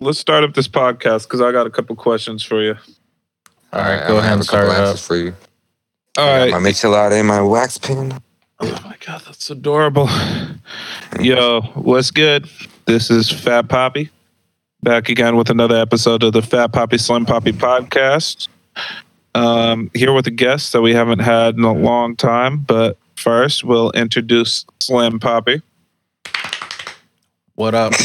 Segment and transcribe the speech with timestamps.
[0.00, 2.76] let's start up this podcast because I got a couple questions for you.
[3.72, 4.88] All right, I'm go gonna ahead have and a couple start it up.
[4.88, 5.34] answers for you.
[6.16, 6.62] All right, I got right.
[6.62, 8.20] My Michelada and my wax pen.
[8.60, 10.08] Oh my god, that's adorable.
[11.20, 12.48] Yo, what's good?
[12.86, 14.10] This is Fat Poppy.
[14.82, 18.48] Back again with another episode of the Fat Poppy Slim Poppy podcast.
[19.34, 23.62] Um, here with a guest that we haven't had in a long time, but first
[23.64, 25.62] we'll introduce Slim Poppy.
[27.54, 27.92] What up?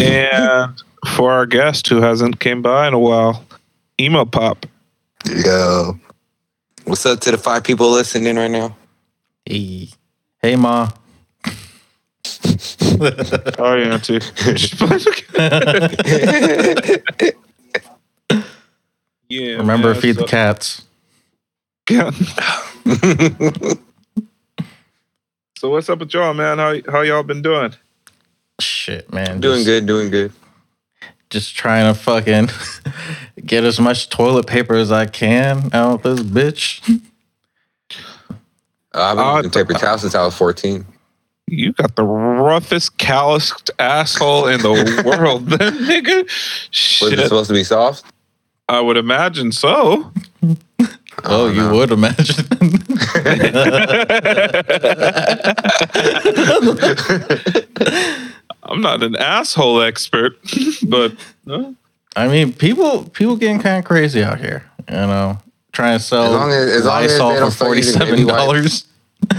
[0.00, 0.82] And
[1.14, 3.44] for our guest who hasn't came by in a while,
[4.00, 4.66] Emo Pop.
[5.26, 5.98] Yo.
[6.84, 8.76] What's up to the five people listening right now?
[9.46, 9.88] hey,
[10.42, 10.90] hey, ma.
[13.56, 14.14] How are you, Auntie?
[19.28, 19.56] yeah.
[19.56, 20.82] Remember, man, feed so- the cats.
[21.88, 22.10] Yeah.
[25.64, 26.58] So what's up with y'all, man?
[26.58, 27.74] How how y'all been doing?
[28.60, 29.40] Shit, man.
[29.40, 30.32] doing just, good, doing good.
[31.30, 32.50] Just trying to fucking
[33.44, 36.80] get as much toilet paper as I can out this bitch.
[38.94, 40.86] Uh, I've been Uh, using paper towels since I was 14.
[41.48, 46.22] You got the roughest, calloused asshole in the world, then, nigga.
[46.22, 48.04] Was it Shit, supposed to be soft?
[48.68, 50.10] I would imagine so.
[51.24, 52.46] Oh, you would imagine.
[58.64, 60.36] I'm not an asshole expert,
[60.86, 61.12] but
[61.48, 61.72] uh,
[62.16, 64.64] I mean, people people getting kind of crazy out here.
[64.88, 65.38] You know,
[65.72, 67.80] trying to sell As long as- as long as Lysol they for don't start forty
[67.82, 68.86] using dollars.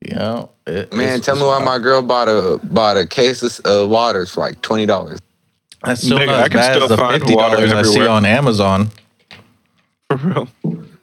[0.00, 1.64] you know, it, Man, it's- tell me why wild.
[1.64, 5.18] my girl bought a bought a case of uh, waters for like twenty dollars.
[5.84, 7.82] That's still Nigga, not I can bad still as the find fifty water dollars I
[7.82, 8.90] see on Amazon.
[10.08, 10.48] for real.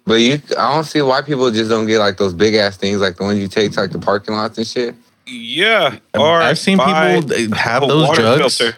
[0.05, 2.99] But you, I don't see why people just don't get like those big ass things,
[2.99, 4.95] like the ones you take to like the parking lots and shit.
[5.29, 5.97] Yeah.
[6.17, 8.57] Or I've seen people have a those water jugs.
[8.57, 8.77] filter.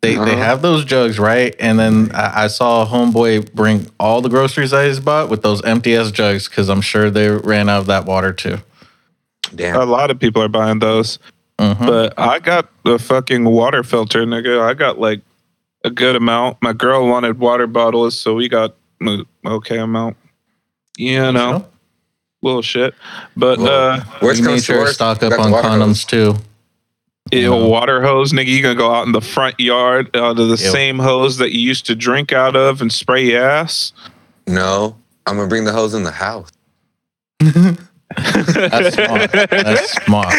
[0.00, 0.36] They they Uh-huh.
[0.36, 1.54] have those jugs, right?
[1.58, 5.42] And then I, I saw a homeboy bring all the groceries that he's bought with
[5.42, 8.58] those empty ass jugs because I'm sure they ran out of that water too.
[9.54, 9.80] Damn.
[9.80, 11.18] A lot of people are buying those.
[11.58, 11.84] Mhm.
[11.86, 14.60] But I got the fucking water filter, nigga.
[14.60, 15.20] I got like
[15.84, 16.58] a good amount.
[16.62, 20.16] My girl wanted water bottles, so we got a okay amount.
[20.96, 21.66] You know,
[22.42, 22.94] little shit.
[23.36, 25.80] But Well, uh, Worst we comes made to sure to worst, stock up on condoms
[25.86, 26.04] hose.
[26.04, 26.36] too.
[27.32, 27.66] ew, know.
[27.68, 28.46] water hose, nigga.
[28.46, 30.56] You gonna go out in the front yard out of the Ew.
[30.56, 33.92] same hose that you used to drink out of and spray your ass?
[34.46, 34.96] No,
[35.26, 36.50] I'm gonna bring the hose in the house.
[38.16, 39.30] That's smart.
[39.32, 40.34] That's smart.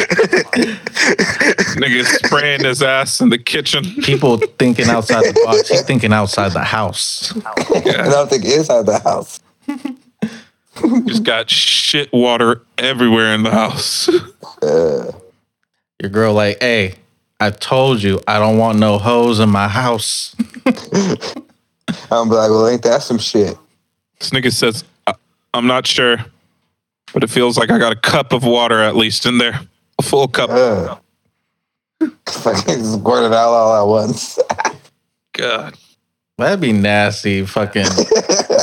[1.77, 3.83] nigga spraying his ass in the kitchen.
[4.03, 5.69] People thinking outside the box.
[5.69, 7.31] He's thinking outside the house.
[7.35, 7.45] And
[7.87, 9.39] I don't think inside the house.
[11.05, 14.09] Just got shit water everywhere in the house.
[14.61, 15.11] Uh,
[16.01, 16.95] Your girl like, hey,
[17.39, 20.35] I told you I don't want no hose in my house.
[22.11, 23.57] I'm like, well, ain't that some shit?
[24.19, 25.15] This nigga says, "I-
[25.53, 26.17] I'm not sure,
[27.13, 29.59] but it feels like I got a cup of water at least in there.
[29.97, 30.49] A full cup.
[30.49, 30.95] Uh,
[32.27, 34.39] fucking squirt it out all at once.
[35.33, 35.75] God.
[36.37, 37.45] That'd be nasty.
[37.45, 37.85] Fucking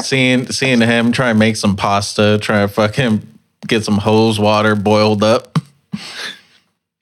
[0.07, 3.27] seeing seeing him try and make some pasta, try to fucking
[3.67, 5.59] get some hose water boiled up.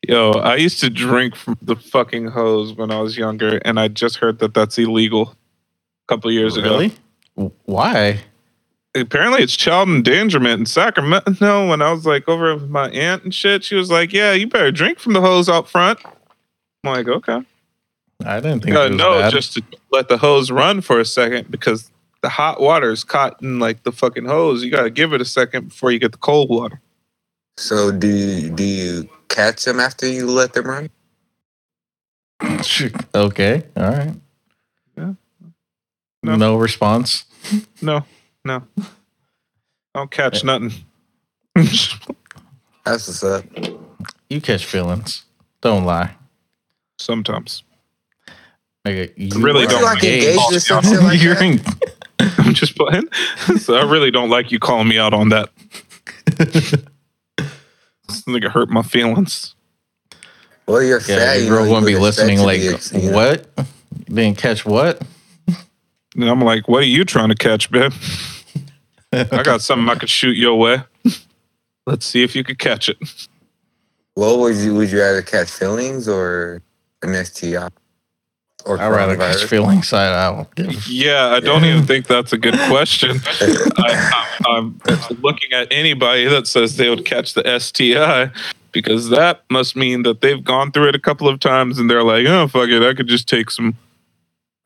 [0.07, 3.89] Yo, I used to drink from the fucking hose when I was younger, and I
[3.89, 6.71] just heard that that's illegal a couple years ago.
[6.71, 6.93] Really?
[7.37, 8.21] W- Why?
[8.95, 11.69] Apparently, it's child endangerment in Sacramento.
[11.69, 14.47] When I was like over with my aunt and shit, she was like, "Yeah, you
[14.47, 15.99] better drink from the hose out front."
[16.85, 17.41] I'm like, "Okay."
[18.25, 19.33] I didn't think uh, was know bad.
[19.33, 21.91] just to let the hose run for a second because
[22.25, 24.65] the hot water is caught in like the fucking hose.
[24.65, 26.81] You gotta give it a second before you get the cold water.
[27.59, 30.91] So do you, do you catch them after you let them run?
[33.15, 34.15] okay, all right.
[34.97, 35.13] Yeah.
[36.23, 36.37] No.
[36.37, 36.57] No.
[36.57, 37.27] response.
[37.83, 38.03] No,
[38.43, 38.83] no, I
[39.95, 40.47] don't catch eh.
[40.47, 40.73] nothing.
[41.55, 43.45] That's what's up.
[44.31, 45.27] You catch feelings.
[45.61, 46.15] Don't lie.
[46.99, 47.65] Sometimes
[48.87, 52.04] Nigga, you really don't You like engaged or some shit like that?
[52.19, 53.09] En- I'm just playing.
[53.59, 55.51] so I really don't like you calling me out on that.
[56.27, 56.75] this
[58.27, 59.55] nigga hurt my feelings.
[60.67, 61.35] Well, you're yeah, fat.
[61.35, 62.41] your you girl know, you wouldn't be listening.
[62.41, 63.47] Like, be ex- what?
[64.09, 65.03] You didn't catch what?
[66.17, 67.93] And I'm like, what are you trying to catch, babe?
[69.13, 70.83] I got something I could shoot your way.
[71.87, 72.97] Let's see if you could catch it.
[74.15, 76.63] What would you would you rather catch feelings or
[77.03, 77.69] an STI?
[78.67, 79.49] Or I'd rather catch coronavirus?
[79.49, 79.93] feelings.
[79.93, 80.89] I I don't.
[80.89, 83.19] Yeah, I don't even think that's a good question.
[83.41, 88.31] I, I'm, I'm looking at anybody that says they would catch the STI.
[88.73, 92.03] because that must mean that they've gone through it a couple of times and they're
[92.03, 93.77] like, oh fuck it, I could just take some.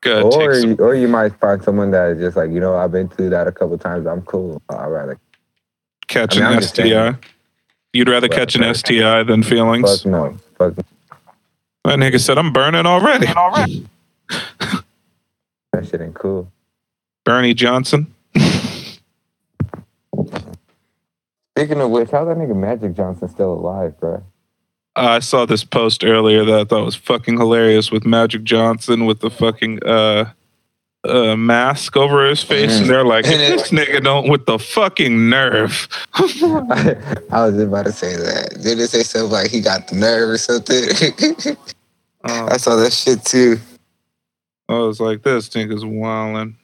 [0.05, 2.59] Uh, or take some you, or you might find someone that is just like you
[2.61, 4.07] know I've been through that a couple of times.
[4.07, 4.61] I'm cool.
[4.69, 5.19] I'd rather
[6.07, 6.83] catch I mean, an STI.
[6.89, 7.17] saying.
[7.91, 8.75] You'd rather Right, catch an right.
[8.75, 9.89] STI than feelings.
[10.03, 10.37] fuck no.
[10.57, 10.83] Fuck no.
[11.85, 13.27] That nigga said, I'm burning already.
[13.27, 14.83] that
[15.83, 16.51] shit ain't cool.
[17.23, 18.13] Bernie Johnson.
[21.55, 24.23] Speaking of which, how that nigga Magic Johnson still alive, bro?
[24.95, 29.19] I saw this post earlier that I thought was fucking hilarious with Magic Johnson with
[29.19, 30.31] the fucking uh,
[31.07, 35.87] uh, mask over his face, and they're like, "This nigga don't with the fucking nerve."
[36.13, 38.59] I was about to say that.
[38.61, 41.55] Did they say something like he got the nerve or something?
[42.23, 43.59] Uh, I saw that shit too.
[44.67, 46.57] I was like, "This nigga's wilding."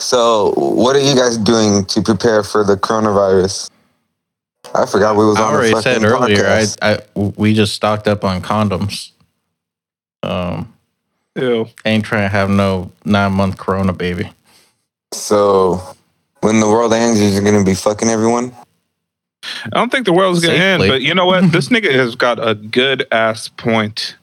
[0.00, 3.70] So, what are you guys doing to prepare for the coronavirus?
[4.74, 6.46] I forgot we was I on the already fucking said earlier.
[6.46, 6.66] I.
[6.82, 9.12] I we just stocked up on condoms.
[10.24, 10.72] Um,
[11.36, 11.66] Ew.
[11.84, 14.30] ain't trying to have no nine month corona baby.
[15.12, 15.80] So,
[16.40, 18.54] when the world ends, you're gonna be fucking everyone.
[19.64, 21.42] I don't think the world's gonna end, but you know what?
[21.52, 24.16] This nigga has got a good ass point.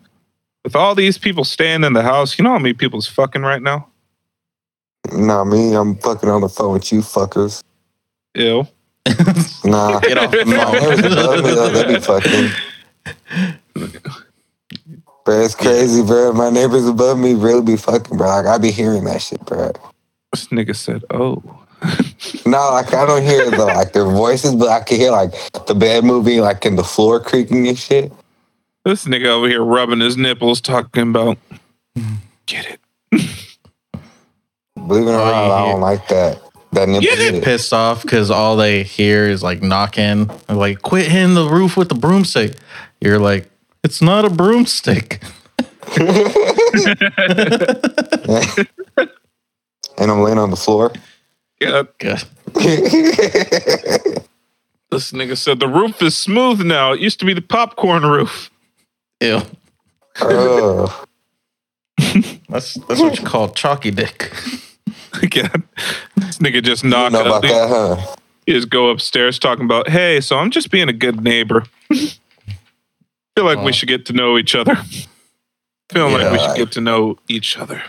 [0.63, 3.61] With all these people staying in the house, you know how many people's fucking right
[3.61, 3.87] now?
[5.11, 7.63] Nah, me, I'm fucking on the phone with you fuckers.
[8.35, 8.67] Ew.
[9.65, 12.49] Nah, Get off the my neighbors above me though, they be fucking.
[15.29, 16.33] Bro, it's crazy, bro.
[16.33, 18.25] My neighbors above me really be fucking, bro.
[18.25, 19.71] Like I be hearing that shit, bro.
[20.33, 21.43] This nigga said, "Oh."
[22.47, 25.31] No, like I don't hear the like their voices, but I can hear like
[25.67, 28.11] the bed moving, like in the floor creaking and shit.
[28.83, 31.37] This nigga over here rubbing his nipples, talking about
[32.47, 32.79] get it.
[34.75, 36.41] Believe it or not, you I don't like that.
[36.71, 37.15] That nipple Yeah.
[37.15, 37.43] shit.
[37.43, 40.31] Pissed off because all they hear is like knocking.
[40.49, 42.55] Like, quit hitting the roof with the broomstick.
[42.99, 43.47] You're like,
[43.83, 45.21] it's not a broomstick.
[45.97, 46.09] and
[49.97, 50.91] I'm laying on the floor.
[51.59, 52.23] Yeah, Good.
[54.91, 56.93] this nigga said the roof is smooth now.
[56.93, 58.49] It used to be the popcorn roof.
[59.21, 59.41] Ew.
[60.21, 61.03] oh,
[62.49, 64.31] That's that's what you call chalky dick.
[65.21, 65.63] Again,
[66.15, 67.25] this nigga just you knock know up.
[67.27, 68.15] about that, huh?
[68.45, 71.65] He just go upstairs talking about, hey, so I'm just being a good neighbor.
[73.49, 73.65] Feel like Oh.
[73.65, 74.75] we should get to know each other.
[75.91, 77.81] Feel like we should get to know each other.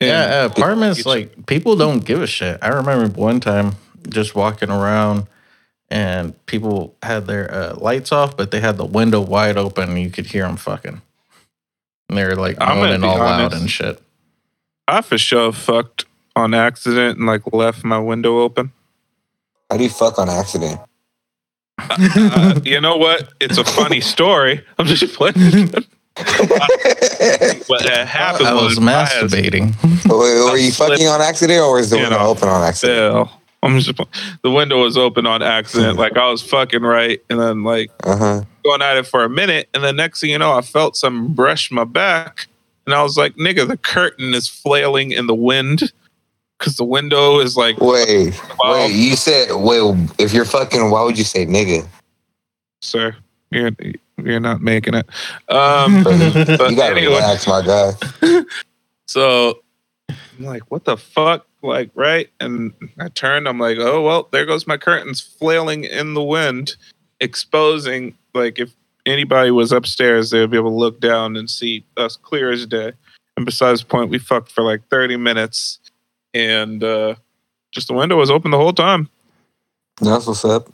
[0.00, 2.58] And Yeah, apartments each- like people don't give a shit.
[2.62, 3.72] I remember one time
[4.08, 5.26] just walking around
[5.90, 9.98] and people had their uh, lights off, but they had the window wide open and
[10.00, 11.02] you could hear them fucking.
[12.08, 14.00] And they were like I'm gonna moaning be all loud and shit.
[14.88, 18.72] I for sure fucked on accident and like left my window open.
[19.70, 20.80] How do you fuck on accident?
[21.88, 23.32] Uh, you know what?
[23.40, 24.64] It's a funny story.
[24.78, 25.34] I'm just playing.
[27.66, 30.08] what had happened I was was I had- masturbating.
[30.08, 32.62] Were, were you slip- fucking on accident or was the You window know, open on
[32.62, 33.28] accident?
[33.28, 33.30] Still,
[33.62, 33.98] I'm just
[34.42, 35.98] the window was open on accident.
[35.98, 38.42] Like I was fucking right, and then like Uh huh.
[38.64, 41.32] going at it for a minute, and the next thing you know, I felt some
[41.34, 42.46] brush my back,
[42.86, 45.92] and I was like, "Nigga, the curtain is flailing in the wind."
[46.60, 48.74] Because the window is like, Wait, Wow.
[48.74, 48.92] wait.
[48.94, 50.10] You said wait.
[50.18, 51.86] If you're fucking, why would you say nigga?
[52.82, 53.16] sir,
[53.50, 53.70] you're
[54.22, 55.06] you're not making it.
[55.48, 57.92] Um, but You gotta anyway, relax, my guy.
[59.06, 59.58] So
[60.08, 61.44] I'm like, what the fuck?
[61.62, 62.30] Like, right?
[62.38, 66.76] And I turned, I'm like, oh, well, there goes my curtains flailing in the wind,
[67.20, 68.72] exposing, like, if
[69.06, 72.92] anybody was upstairs, they'd be able to look down and see us clear as day.
[73.36, 75.79] And besides the point, we fucked for like 30 minutes
[76.34, 77.14] and uh,
[77.72, 79.08] just the window was open the whole time.
[80.00, 80.72] That's what's up.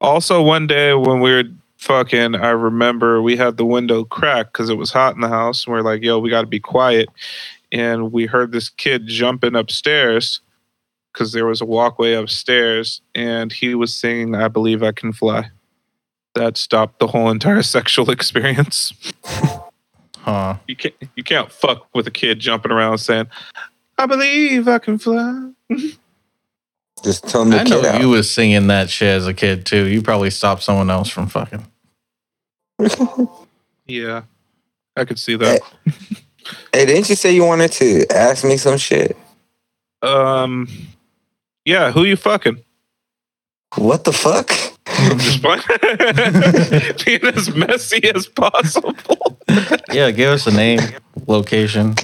[0.00, 1.44] Also, one day when we were
[1.78, 5.66] fucking, I remember we had the window cracked because it was hot in the house.
[5.66, 7.08] And we're like, yo, we got to be quiet.
[7.72, 10.40] And we heard this kid jumping upstairs
[11.12, 15.50] because there was a walkway upstairs and he was singing, I Believe I Can Fly.
[16.34, 18.92] That stopped the whole entire sexual experience.
[20.18, 20.56] Huh.
[20.66, 23.26] You can't, you can't fuck with a kid jumping around saying,
[23.98, 25.50] I believe I can fly.
[27.02, 28.00] Just tell him to I get know out.
[28.00, 29.84] you was singing that shit as a kid too.
[29.86, 31.66] You probably stopped someone else from fucking.
[33.86, 34.22] Yeah,
[34.96, 35.60] I could see that.
[36.72, 39.14] Hey, didn't you say you wanted to ask me some shit?
[40.00, 40.66] Um,
[41.66, 42.64] yeah, who you fucking?
[43.76, 44.50] What the fuck?
[44.86, 45.60] I'm just playing.
[47.04, 48.94] Being as messy as possible.
[49.92, 50.80] Yeah, give us a name,
[51.26, 51.94] location.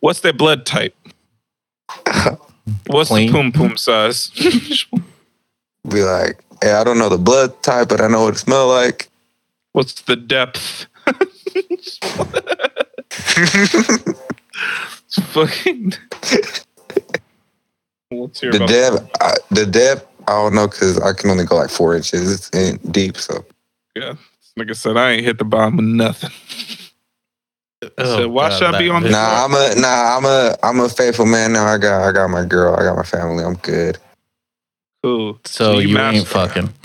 [0.00, 0.94] What's their blood type?
[2.86, 3.26] What's Clean.
[3.26, 4.30] the poom poom size?
[5.88, 8.68] Be like, Yeah, I don't know the blood type, but I know what it smell
[8.68, 9.08] like.
[9.72, 10.86] What's the depth?
[15.06, 15.92] It's fucking.
[18.10, 21.70] Let's The depth, I, the depth, I don't know because I can only go like
[21.70, 23.16] four inches It's in deep.
[23.16, 23.44] So
[23.94, 24.14] Yeah.
[24.56, 26.30] Like I said, I ain't hit the bottom of nothing.
[27.98, 30.56] Oh, So why God, should I be on This nah, I'm a nah, I'm a
[30.62, 31.66] I'm a faithful man now.
[31.66, 33.44] I got I got my girl, I got my family.
[33.44, 33.98] I'm good.
[35.02, 35.38] Cool.
[35.44, 36.72] So you ain't fucking.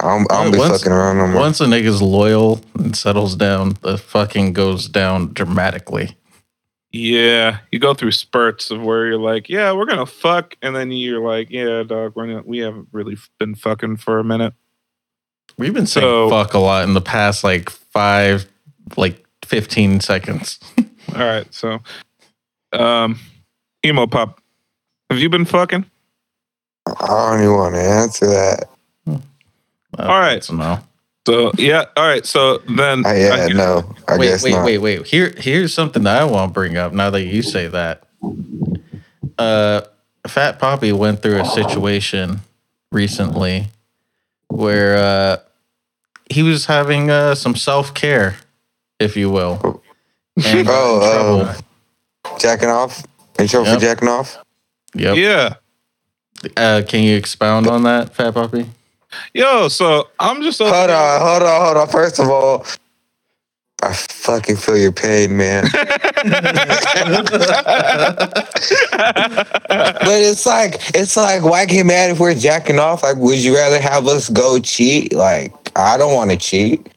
[0.00, 1.40] I'm I'm be Once- fucking around no more.
[1.42, 6.16] Once a nigga's loyal and settles down, the fucking goes down dramatically.
[6.92, 10.90] Yeah, you go through spurts of where you're like, yeah, we're gonna fuck, and then
[10.90, 14.54] you're like, yeah, dog, we're not, we haven't really been fucking for a minute.
[15.56, 18.49] We've been saying So- fuck a lot in the past like five,
[18.96, 20.58] like 15 seconds.
[21.14, 21.80] All right, so,
[22.72, 23.18] um,
[23.84, 24.40] emo pop,
[25.10, 25.84] have you been fucking?
[26.86, 28.68] I don't even want to answer that.
[29.06, 30.42] Uh, All right.
[30.42, 30.78] So no.
[31.26, 32.24] So yeah, all right.
[32.24, 34.64] So then, I, yeah, I guess- no, I wait, guess wait, not.
[34.64, 35.06] wait, wait.
[35.06, 36.92] Here, here's something that I want to bring up.
[36.92, 38.04] Now that you say that,
[39.38, 39.82] uh,
[40.26, 42.40] Fat Poppy went through a situation
[42.92, 43.66] recently
[44.48, 45.36] where uh,
[46.30, 48.36] he was having uh, some self care,
[49.00, 49.82] if you will.
[50.36, 51.42] And got in Oh,
[52.22, 52.38] trouble.
[52.38, 53.02] Jacking off?
[53.38, 53.74] In trouble Yep.
[53.74, 54.38] for jacking off?
[54.94, 55.16] Yep.
[55.16, 55.54] yeah,
[56.56, 58.66] Uh, can you expound on that, Fat Poppy?
[59.34, 59.68] yo.
[59.68, 61.88] So I'm just Hold on, hold on, hold on.
[61.88, 62.64] First of all,
[63.82, 65.64] I fucking feel your pain, man.
[70.02, 73.02] But it's like it's like why get mad if we're jacking off?
[73.02, 75.12] Like, would you rather have us go cheat?
[75.12, 76.88] Like, I don't want to cheat.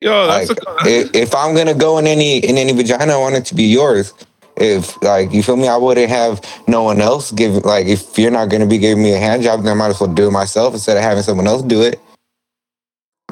[0.00, 3.16] Yo, that's Like, a, if, if I'm gonna go in any in any vagina, I
[3.18, 4.12] want it to be yours.
[4.56, 7.64] If like you feel me, I wouldn't have no one else give.
[7.64, 10.00] Like, if you're not gonna be giving me a hand job, then I might as
[10.00, 12.00] well do it myself instead of having someone else do it.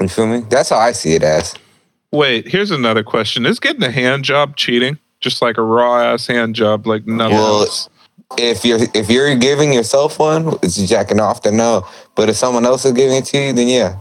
[0.00, 0.40] You feel me?
[0.48, 1.54] That's how I see it as.
[2.12, 2.48] wait.
[2.48, 4.98] Here's another question: Is getting a hand job cheating?
[5.20, 7.88] Just like a raw ass hand job, like nothing Well, else.
[8.38, 11.42] If you're if you're giving yourself one, it's jacking off.
[11.42, 11.86] Then no.
[12.14, 13.96] But if someone else is giving it to you, then yeah.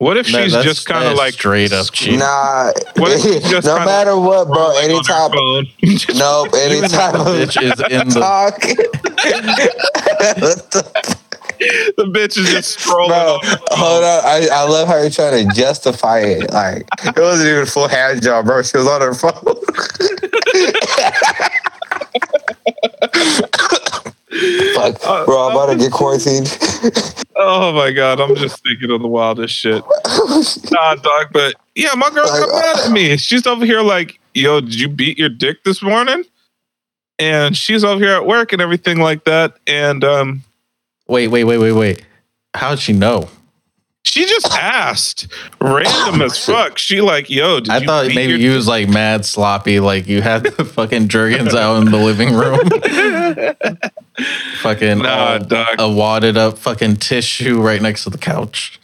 [0.00, 2.20] What if That- she's that's- just kind of like straight up cheating.
[2.20, 2.72] Nah.
[2.96, 4.70] What if she's just no kinda matter what, bro.
[4.78, 5.30] Any on her Anytime.
[5.32, 5.66] phone?
[6.16, 6.54] Nope.
[6.56, 7.14] Anytime.
[7.36, 8.60] Bitch is in the talk.
[10.40, 11.04] The
[11.98, 13.08] the bitch is just scrolling.
[13.08, 13.78] Bro, on her phone.
[13.78, 14.24] hold on.
[14.24, 16.50] I, I love how you're trying to justify it.
[16.50, 18.62] Like it wasn't even a full hand job, bro.
[18.62, 19.32] She was on her phone.
[24.74, 25.48] Fuck, Uh, bro.
[25.48, 26.56] I'm about to get quarantined.
[27.36, 29.82] Oh my god, I'm just thinking of the wildest shit.
[30.72, 33.16] Nah, dog, but yeah, my girl got mad at me.
[33.16, 36.24] She's over here like, yo, did you beat your dick this morning?
[37.18, 39.56] And she's over here at work and everything like that.
[39.66, 40.42] And um,
[41.08, 42.04] Wait, wait, wait, wait, wait.
[42.54, 43.28] How'd she know?
[44.10, 45.28] She just asked,
[45.60, 46.78] random as fuck.
[46.78, 50.08] She like, yo, did I you thought maybe your you was like mad sloppy, like
[50.08, 52.58] you had the fucking Jergens out in the living room.
[54.62, 55.76] fucking Nah, all- dog.
[55.78, 58.80] a wadded up fucking tissue right next to the couch.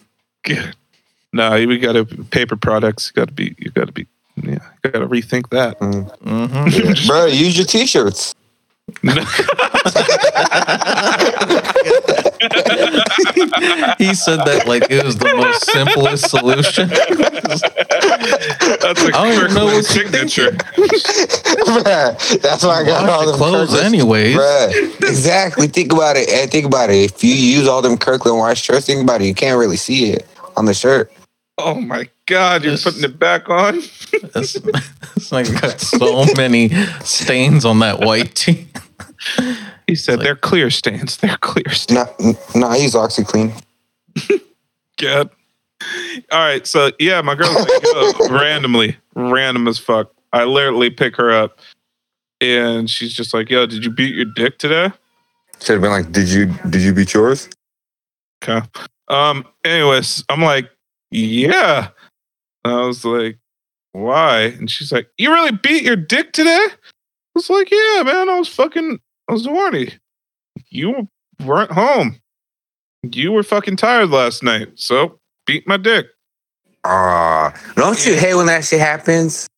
[1.32, 3.12] Nah, we got to paper products.
[3.14, 3.54] You got to be.
[3.58, 4.06] You got to be.
[4.36, 5.76] Yeah, got to rethink that.
[5.78, 8.34] hmm bro, use your t-shirts.
[13.98, 16.88] He said that like it was the most simplest solution.
[16.88, 17.62] That's
[19.02, 20.50] a I don't know what signature.
[20.52, 24.36] Bruh, That's why I got all Wash the them clothes Kirkland- anyways.
[24.36, 25.66] Bruh, exactly.
[25.68, 26.28] Think about it.
[26.28, 26.96] And think about it.
[27.12, 29.26] If you use all them Kirkland wash shirts, think about it.
[29.26, 30.26] You can't really see it
[30.56, 31.12] on the shirt.
[31.58, 33.76] Oh my god, you're This- putting it back on.
[34.34, 36.70] This, this nigga got so many
[37.04, 38.68] stains on that white tee.
[39.86, 41.16] He said they're clear stains.
[41.18, 42.08] They're clear stains.
[42.18, 43.52] No, no, I use OxiClean.
[44.98, 45.30] God.
[46.32, 50.10] All right, so yeah, my girl like, yo, randomly, random as fuck.
[50.32, 51.58] I literally pick her up,
[52.40, 54.90] and she's just like, "Yo, did you beat your dick today?"
[55.60, 57.48] Should have been like, did you did you beat yours?
[58.42, 58.66] Okay.
[59.08, 59.44] Um.
[59.64, 60.70] Anyways, I'm like,
[61.10, 61.88] "Yeah."
[62.68, 63.38] I was like,
[63.92, 68.28] "Why?" And she's like, "You really beat your dick today?" I was like, "Yeah, man.
[68.28, 68.98] I was fucking.
[69.28, 69.92] I was horny.
[70.70, 71.08] You
[71.44, 72.20] weren't home.
[73.02, 76.06] You were fucking tired last night, so beat my dick."
[76.84, 79.48] Ah, don't you hate when that shit happens?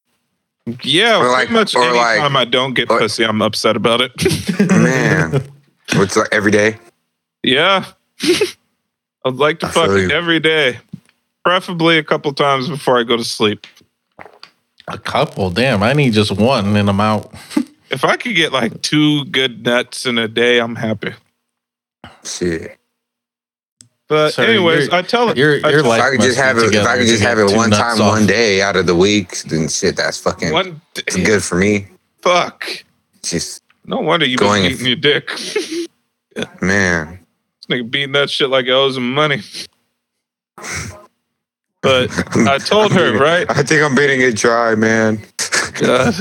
[0.82, 3.76] Yeah, Or pretty like- much or like- anytime I don't get or- pussy, I'm upset
[3.76, 4.12] about it.
[4.70, 5.42] Man,
[5.90, 6.78] it's like every day.
[7.42, 7.84] yeah.
[9.24, 10.78] I'd like to I fuck every day,
[11.52, 13.66] preferably a couple times before I go to sleep.
[14.86, 15.82] A couple, damn.
[15.82, 17.32] I need just one and I'm out.
[17.90, 21.14] If I could get like two good nuts in a day, I'm happy.
[22.22, 22.76] Shit.
[24.08, 26.36] But Sorry, anyways, you're- I tell her Your I your tell- If I could just
[26.38, 28.12] have it, if I could just have it one time, off.
[28.12, 31.54] one day out of the week, then shit, that's fucking one day, it's good for
[31.56, 31.86] me.
[32.20, 32.66] fuck.
[33.22, 35.28] Just No wonder you Going- been eating your dick.
[36.34, 37.20] this man,
[37.70, 39.40] nigga beating that shit like it owes him money.
[41.80, 43.46] But I told her, right?
[43.48, 45.20] I think I'm beating it dry, man.
[45.74, 46.14] God.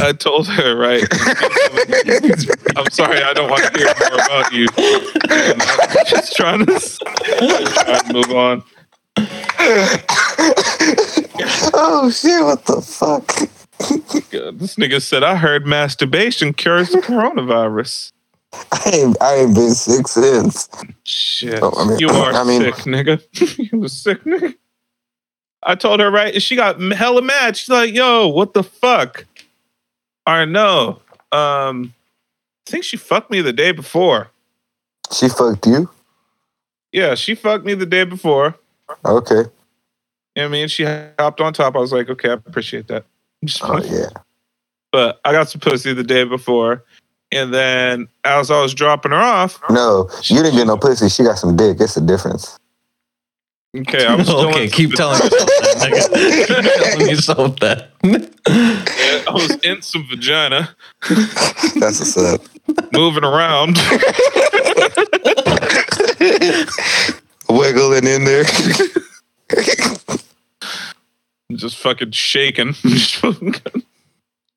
[0.00, 1.02] I told her, right?
[2.76, 4.66] I'm sorry, I don't want to hear more about you.
[4.76, 8.62] I'm just trying to, trying to move on.
[11.74, 12.44] oh shit!
[12.44, 13.26] What the fuck?
[14.30, 18.12] God, this nigga said, I heard masturbation cures the coronavirus.
[18.72, 20.68] I ain't, I ain't been sick since.
[21.04, 21.60] Shit.
[21.62, 23.68] Oh, I mean- you are I mean- sick, nigga.
[23.72, 24.54] you was sick, nigga.
[25.62, 26.32] I told her, right?
[26.34, 27.56] and She got hella mad.
[27.56, 29.26] She's like, yo, what the fuck?
[30.24, 31.00] I know.
[31.32, 31.94] Um,
[32.66, 34.30] I think she fucked me the day before.
[35.12, 35.90] She fucked you?
[36.92, 38.54] Yeah, she fucked me the day before.
[39.04, 39.34] Okay.
[40.36, 40.68] You know I mean?
[40.68, 41.74] She hopped on top.
[41.76, 43.04] I was like, okay, I appreciate that.
[43.62, 44.08] Oh yeah.
[44.92, 46.84] But I got some pussy the day before.
[47.30, 51.08] And then as I was dropping her off, No, you didn't get no pussy.
[51.08, 51.78] She got some dick.
[51.80, 52.58] It's a difference.
[53.76, 55.60] okay, I was okay, keep telling yourself that.
[55.82, 56.36] Nigga.
[56.38, 56.46] keep
[56.96, 57.90] telling yourself that.
[59.28, 60.74] I was in some vagina,
[61.78, 62.40] That's what's up.
[62.92, 63.76] moving around.
[67.50, 68.44] Wiggling in there.
[71.52, 72.74] just fucking shaking.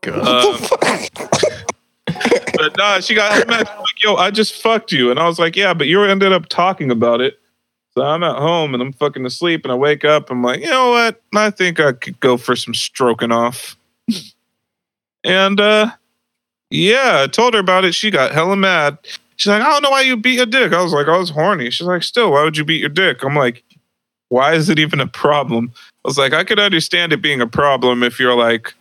[0.01, 0.27] God.
[0.27, 0.57] Um,
[2.55, 3.67] but nah, she got mad.
[3.67, 5.11] Like, yo, I just fucked you.
[5.11, 7.39] And I was like, yeah, but you ended up talking about it.
[7.93, 10.29] So I'm at home and I'm fucking asleep and I wake up.
[10.31, 11.21] I'm like, you know what?
[11.35, 13.75] I think I could go for some stroking off.
[15.23, 15.91] and uh
[16.69, 17.93] yeah, I told her about it.
[17.93, 18.97] She got hella mad.
[19.35, 20.71] She's like, I don't know why you beat your dick.
[20.71, 21.69] I was like, I was horny.
[21.69, 23.23] She's like, still, why would you beat your dick?
[23.23, 23.63] I'm like,
[24.29, 25.73] why is it even a problem?
[26.05, 28.73] I was like, I could understand it being a problem if you're like,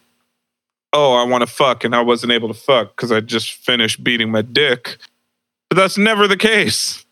[0.92, 4.02] oh, I want to fuck and I wasn't able to fuck because I just finished
[4.02, 4.98] beating my dick.
[5.68, 7.04] But that's never the case.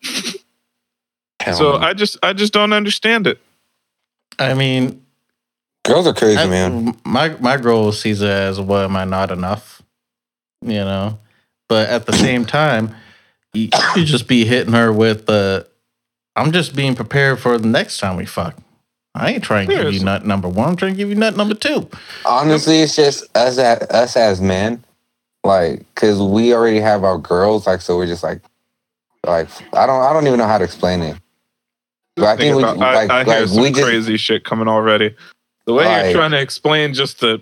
[1.53, 3.39] so I just I just don't understand it.
[4.37, 5.01] I mean,
[5.85, 6.95] girls are crazy, I- man.
[7.05, 9.81] My my girl sees it as what am I not enough?
[10.61, 11.19] You know?
[11.69, 12.95] But at the same time,
[13.53, 15.67] you, you just be hitting her with the
[16.35, 18.55] I'm just being prepared for the next time we fuck.
[19.19, 20.69] I ain't trying to give you nut number one.
[20.69, 21.89] I'm trying to give you nut number two.
[22.25, 24.83] Honestly, it's just us as, us as men,
[25.43, 28.41] like, cause we already have our girls, like, so we're just like,
[29.25, 31.17] like, I don't, I don't even know how to explain it.
[32.15, 34.67] But I think we, about- like, I, I hear some we just, crazy shit coming
[34.67, 35.15] already.
[35.65, 37.41] The way Like- you're trying to explain just the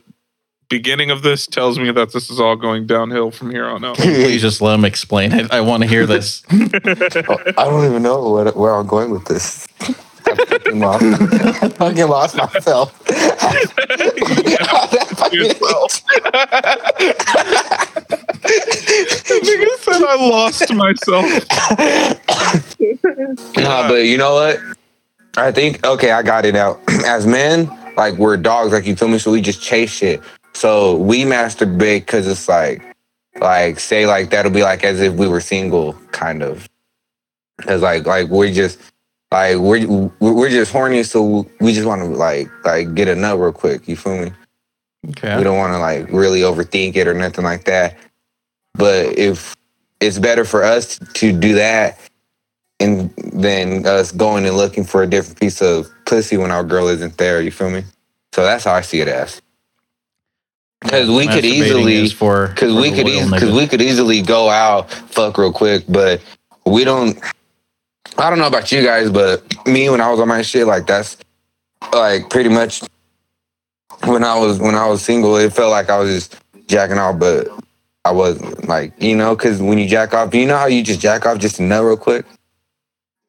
[0.70, 3.98] beginning of this tells me that this is all going downhill from here on out.
[3.98, 5.52] Please just let him explain it.
[5.52, 6.44] I want to hear this.
[6.50, 9.68] I don't even know what, where I'm going with this.
[10.28, 11.04] I fucking lost,
[11.64, 13.04] I fucking lost myself.
[15.34, 16.02] Yourself.
[18.48, 21.26] The nigga said I lost myself.
[23.58, 24.60] Nah, but you know what?
[25.38, 26.80] I think okay, I got it out.
[27.06, 29.20] As men, like we're dogs, like you feel me.
[29.20, 30.22] So we just chase shit.
[30.54, 32.82] So we masturbate because it's like,
[33.40, 36.68] like say like that'll be like as if we were single, kind of.
[37.62, 38.80] Cause like like we're just
[39.32, 43.38] like we're we're just horny, so we just want to like like get a nut
[43.40, 43.88] real quick.
[43.88, 44.32] You feel me?
[45.10, 45.38] Okay.
[45.38, 47.98] We don't want to like really overthink it or nothing like that.
[48.74, 49.56] But if
[50.00, 52.00] it's better for us to do that
[52.80, 56.88] and then us going and looking for a different piece of pussy when our girl
[56.88, 57.84] isn't there, you feel me?
[58.34, 59.42] So that's how I see it as.
[60.82, 65.52] Because we could easily, because we could, because we could easily go out, fuck real
[65.52, 66.22] quick, but
[66.66, 67.20] we don't.
[68.18, 70.88] I don't know about you guys, but me when I was on my shit, like
[70.88, 71.18] that's
[71.94, 72.82] like pretty much
[74.06, 77.20] when I was when I was single, it felt like I was just jacking off,
[77.20, 77.48] but
[78.06, 81.00] I wasn't like you know, because when you jack off, you know how you just
[81.00, 82.26] jack off just to nut real quick.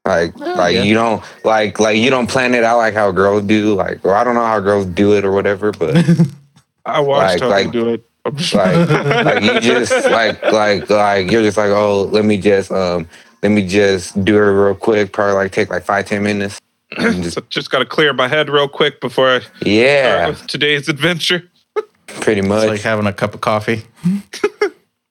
[0.04, 0.84] Like, like yeah.
[0.84, 4.14] you don't like like you don't plan it out like how girls do, like or
[4.14, 5.96] I don't know how girls do it or whatever, but
[6.86, 8.04] I watched Like- how like- they do it.
[8.52, 8.88] like
[9.24, 13.06] like you just like like like you're just like oh let me just um
[13.42, 16.60] let me just do it real quick probably like take like five ten minutes
[16.96, 20.28] and just So just got to clear my head real quick before I start yeah
[20.28, 21.48] with today's adventure.
[22.06, 23.82] pretty It's much like having a cup of coffee.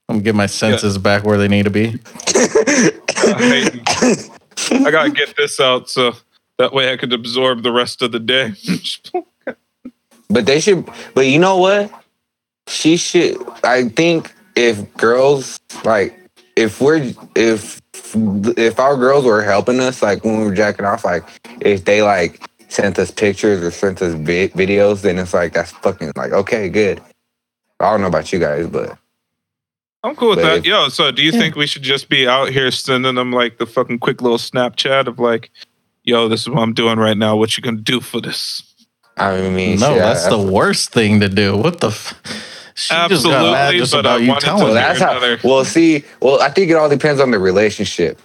[0.10, 2.00] I'm gonna get my senses back where they need to be.
[2.28, 3.82] I,
[4.72, 6.13] I gotta get this out so
[6.58, 8.54] that way I could absorb the rest of the day.
[10.30, 11.92] but they should but you know what
[12.68, 16.18] she should I think if girls like
[16.58, 17.82] if we're if
[18.58, 21.24] if our girls were helping us like when we were jacking off, like
[21.62, 25.72] if they like sent us pictures or sent us vi- videos, then it's like that's
[25.72, 27.00] fucking like okay, good.
[27.80, 28.98] I don't know about you guys, but
[30.04, 30.58] I'm cool with that.
[30.60, 33.60] if- Yo, so do you think we should just be out here sending them like
[33.60, 35.52] the fucking quick little Snapchat of like,
[36.04, 37.36] yo, this is what I'm doing right now.
[37.36, 38.63] What you gonna do for this?
[39.15, 41.56] I mean, No, shit, that's I- the worst thing to do.
[41.56, 41.89] What the?
[41.89, 42.15] F-
[42.78, 44.74] she just got mad Absolutely, just but I about you wanted to telling me.
[44.76, 45.12] that's how.
[45.12, 48.20] another- Well, see, well, I think it all depends on the relationship.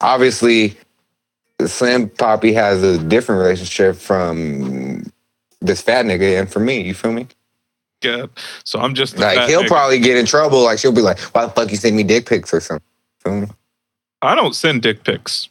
[0.00, 0.76] Obviously,
[1.64, 5.04] Slim Poppy has a different relationship from
[5.60, 6.80] this fat nigga, and from me.
[6.80, 7.28] You feel me?
[8.02, 8.26] Yeah.
[8.64, 9.68] So I'm just the Like fat he'll nigga.
[9.68, 10.62] probably get in trouble.
[10.64, 12.84] Like she'll be like, "Why the fuck you send me dick pics or something?"
[13.22, 13.46] Feel me?
[14.22, 15.48] I don't send dick pics.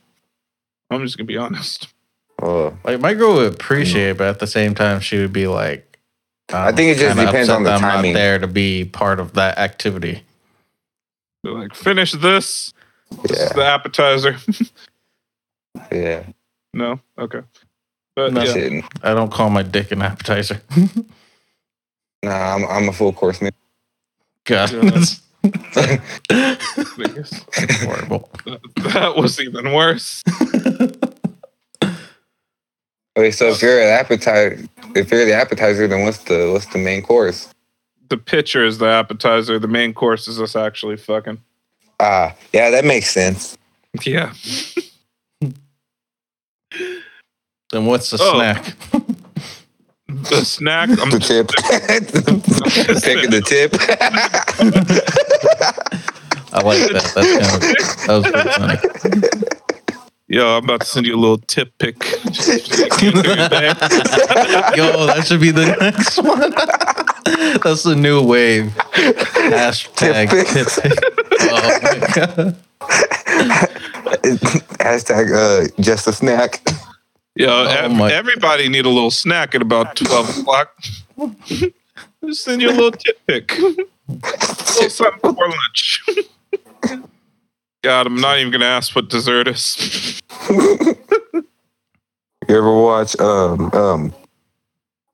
[0.89, 1.87] I'm just gonna be honest.
[2.41, 4.11] Oh, Like my girl would appreciate, mm.
[4.11, 5.90] it, but at the same time, she would be like,
[6.53, 8.13] I think it just depends on the timing.
[8.13, 10.23] Not there to be part of that activity.
[11.43, 12.73] They're like, finish this.
[13.23, 14.37] This is yeah, the appetizer.
[15.91, 16.23] yeah.
[16.73, 16.99] no?
[17.17, 17.41] Okay.
[18.15, 18.43] But No.
[18.43, 18.81] yeah.
[19.03, 20.61] I don't call my dick an appetizer.
[22.23, 23.51] Nah, I'm I'm a full course man.
[24.45, 24.81] God, Yeah.
[24.91, 25.21] that's
[26.99, 27.83] Niggas.
[27.83, 28.29] horrible.
[28.93, 30.21] That was even worse.
[33.17, 34.57] Okay, so if you're an appetizer,
[34.95, 37.49] if you're the appetizer, then what's the what's the main course?
[38.09, 39.59] The pitcher is the appetizer.
[39.59, 41.39] The main course is us actually fucking.
[41.99, 43.57] Ah, yeah, that makes sense.
[44.05, 44.33] Yeah.
[47.71, 48.35] Then what's the Oh.
[48.35, 48.75] snack?
[50.07, 50.89] The snack.
[51.01, 51.47] I'm The tip,
[53.01, 53.73] taking the tip.
[56.53, 57.11] I like that.
[57.15, 57.61] That's kind of
[58.07, 58.77] that was pretty funny.
[60.31, 61.95] Yo, I'm about to send you a little tip pic.
[61.99, 62.05] Yo,
[65.07, 66.51] that should be the next one.
[67.61, 68.67] That's the new wave.
[68.93, 70.99] Hashtag Tip tip pic.
[71.41, 72.57] Oh my god.
[74.79, 76.61] Hashtag uh, just a snack.
[77.35, 80.73] Yo, Oh ev- my- everybody need a little snack at about 12 o'clock.
[82.23, 83.51] Just send you a little tip pic.
[83.59, 86.03] A little something for lunch.
[87.83, 90.21] God, I'm not even gonna ask what dessert is.
[92.49, 94.13] You ever watch um um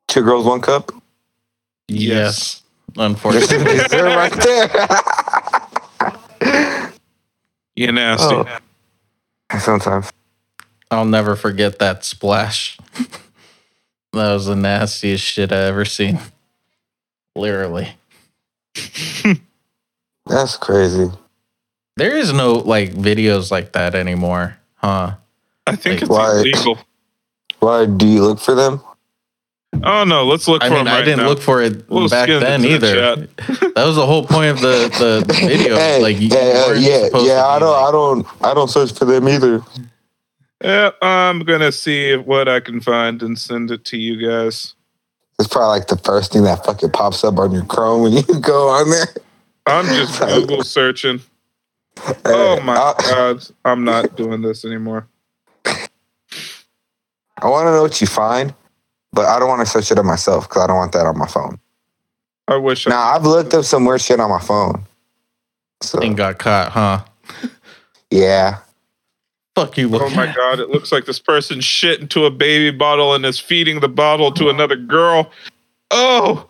[0.08, 0.92] Two Girls One Cup?
[1.88, 2.64] Yes.
[2.96, 3.74] There's Unfortunately.
[3.76, 4.32] dessert right
[6.40, 6.94] there.
[7.76, 8.34] You nasty.
[8.34, 8.58] Oh.
[9.60, 10.12] Sometimes.
[10.90, 12.76] I'll never forget that splash.
[14.14, 16.20] that was the nastiest shit I ever seen.
[17.36, 17.90] Literally.
[20.26, 21.12] That's crazy.
[21.98, 25.16] There is no like videos like that anymore, huh?
[25.66, 26.32] I think it's Why?
[26.40, 26.78] illegal.
[27.60, 28.82] Why do you look for them?
[29.84, 31.28] Oh no, let's look I for mean, them I right didn't now.
[31.30, 33.28] look for it We'll back then into the either.
[33.76, 35.76] That was the whole point of the the, the video.
[35.76, 37.46] Hey, like you yeah, weren't yeah, supposed yeah.
[37.46, 39.62] I don't, like- I don't, I don't search for them either.
[40.64, 44.74] Yeah, I'm gonna see what I can find and send it to you guys.
[45.40, 48.24] It's probably like the first thing that fucking pops up on your Chrome when you
[48.42, 49.08] go on there.
[49.68, 51.22] I'm just Google searching.
[52.26, 55.08] Oh my I, god, I'm not doing this anymore.
[55.66, 58.54] I want to know what you find,
[59.14, 61.18] but I don't want to search it up myself because I don't want that on
[61.18, 61.60] my phone.
[62.48, 64.86] I wish Now I've looked up some weird shit on my phone.
[65.82, 67.04] So and got caught, huh?
[68.10, 68.60] yeah,
[69.58, 69.90] Fuck you.
[69.92, 73.40] Oh my god, it looks like this person shit into a baby bottle and is
[73.40, 75.32] feeding the bottle to another girl.
[75.90, 76.48] Oh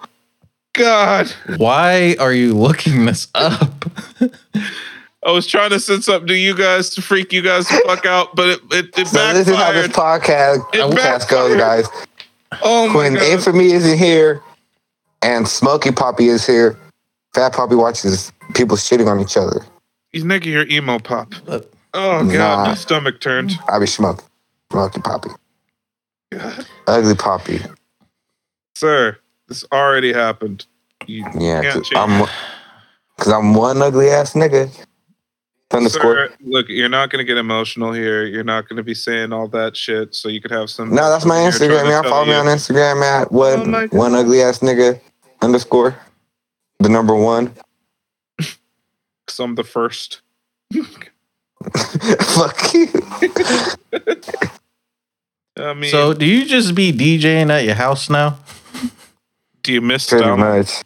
[0.73, 1.29] god.
[1.55, 3.85] Why are you looking this up?
[5.25, 8.05] I was trying to send something to you guys to freak you guys the fuck
[8.05, 11.87] out, but it, it, it so this is how this podcast, It podcast goes, guys.
[12.61, 13.23] Oh my when god.
[13.23, 14.41] Infamy isn't here
[15.23, 16.77] and Smoky Poppy is here,
[17.33, 19.65] Fat Poppy watches people shitting on each other.
[20.13, 21.33] You nigga, your emo pop.
[21.45, 22.65] But- Oh god, Nah.
[22.65, 23.53] my stomach turned.
[23.67, 24.23] I be smoking.
[24.71, 25.29] Smoky Poppy.
[26.31, 26.65] God.
[26.85, 27.59] Ugly Poppy.
[28.75, 30.65] Sir, this already happened.
[31.07, 31.91] You Yeah, can't cause.
[31.95, 32.27] I'm,
[33.17, 34.69] cause I'm one ugly ass nigga.
[35.71, 36.15] Underscore.
[36.29, 38.25] Sir, look, you're not gonna get emotional here.
[38.25, 40.89] You're not gonna be saying all that shit, so you could have some.
[40.95, 41.91] No, that's my you're trying Instagram.
[41.91, 43.93] Y'all tell follow me on Instagram at Oh my one God.
[43.97, 44.99] one ugly ass nigga
[45.41, 45.95] underscore.
[46.79, 47.53] The number one.
[49.27, 50.21] 'cause I'm the first.
[51.73, 52.87] Fuck you.
[55.57, 58.37] I mean, So, do you just be DJing at your house now?
[59.63, 60.39] do you miss Pretty them?
[60.39, 60.81] much.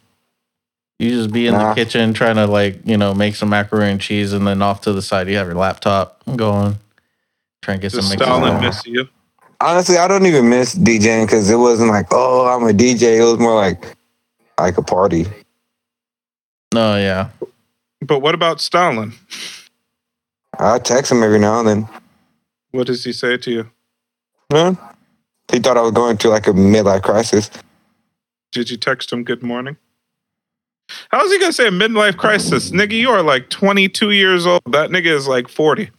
[1.02, 1.70] You just be in Nah.
[1.70, 4.82] the kitchen trying to like, you know, make some macaroni and cheese, and then off
[4.82, 6.76] to the side you have your laptop going,
[7.60, 9.08] trying to get Does some mixes Stalin miss you?
[9.60, 13.18] Honestly, I don't even miss DJing because it wasn't like, oh, I'm a DJ.
[13.18, 13.96] It was more like
[14.60, 15.26] like a party.
[16.72, 17.30] No, yeah.
[18.00, 19.12] But what about Stalin?
[20.56, 21.88] I text him every now and then.
[22.70, 23.70] What does he say to you?
[24.52, 24.74] Huh?
[25.50, 27.50] He thought I was going through like a midlife crisis.
[28.52, 29.76] Did you text him good morning?
[31.10, 32.70] How's he gonna say a midlife crisis?
[32.70, 34.62] Nigga, you are like 22 years old.
[34.70, 35.90] That nigga is like 40.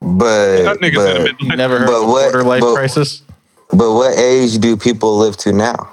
[0.00, 1.56] But That nigga's in a but, You midlife.
[1.56, 3.22] never heard But of what- quarter life but- crisis?
[3.70, 5.90] but what age do people live to now?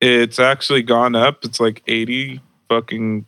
[0.00, 1.44] It's actually gone up.
[1.44, 3.24] It's like 80 fucking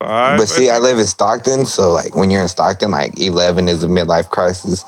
[0.00, 0.38] five.
[0.38, 0.84] But see, I think.
[0.84, 4.84] live in Stockton, so like when you're in Stockton, like 11 is a midlife crisis.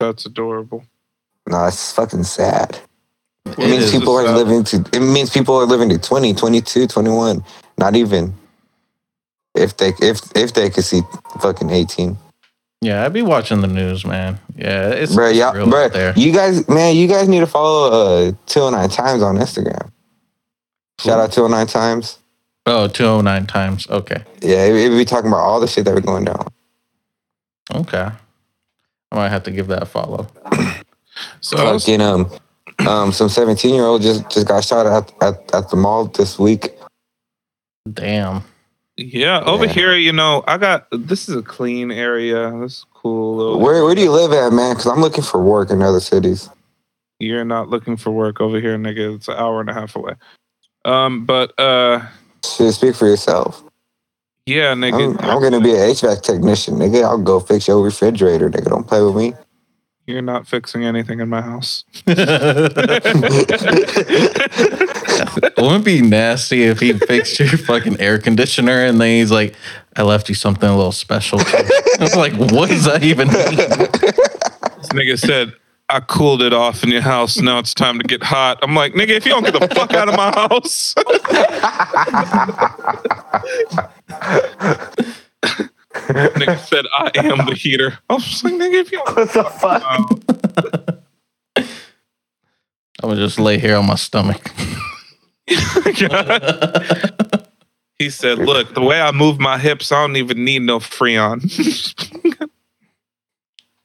[0.00, 0.84] that's adorable.
[1.46, 2.78] No, it's fucking sad.
[3.46, 4.76] It, It means people are living to.
[4.92, 7.44] It means people are living to 20, 22, 21.
[7.78, 8.34] Not even.
[9.54, 11.02] If they if if they could see
[11.40, 12.16] fucking 18.
[12.80, 14.38] Yeah, I'd be watching the news, man.
[14.56, 16.12] Yeah, it's, Bro, y'all, real bro, there.
[16.16, 19.90] you guys, man, you guys need to follow uh 209 Times on Instagram.
[21.00, 22.18] Shout out 209 Times.
[22.66, 23.86] Oh, 209 times.
[23.90, 24.24] Okay.
[24.40, 26.48] Yeah, it, it be talking about all the shit that we're going down.
[27.74, 28.08] Okay.
[29.12, 30.28] I might have to give that a follow.
[31.40, 32.28] So I was- um,
[32.86, 36.38] um, some 17 year old just just got shot at, at at the mall this
[36.38, 36.70] week.
[37.92, 38.42] Damn.
[38.96, 39.72] yeah, over Yeah.
[39.72, 42.50] here, you know, I got this is a clean area.
[42.60, 43.36] This is cool.
[43.36, 44.74] Little Where where do you live at, man?
[44.74, 46.48] Because I'm looking for work in other cities.
[47.20, 49.14] You're not looking for work over here, nigga.
[49.16, 50.14] It's an hour and a half away.
[50.84, 52.00] Um, but uh,
[52.44, 53.62] Shit, speak for yourself.
[54.46, 57.04] yeah, I'm, nigga, I'm gonna be an HVAC technician, nigga.
[57.04, 58.68] I'll go fix your refrigerator, nigga.
[58.68, 59.32] Don't play with me.
[60.06, 61.84] You're not fixing anything in my house.
[62.06, 62.28] Wouldn't
[65.56, 69.54] it be nasty if he fixed your fucking air conditioner and then he's like,
[69.96, 71.40] I left you something a little special.
[71.40, 73.56] I was like, what does that even mean?
[73.56, 75.54] This nigga said,
[75.88, 77.38] I cooled it off in your house.
[77.38, 78.58] Now it's time to get hot.
[78.62, 80.94] I'm like, nigga, if you don't get the fuck out of my house.
[85.94, 87.98] Nigga said, I am the heater.
[88.08, 89.82] I was just like, nigga, if you don't What the fuck?
[93.02, 94.50] I would just lay here on my stomach.
[97.98, 101.40] He said, look, the way I move my hips, I don't even need no Freon.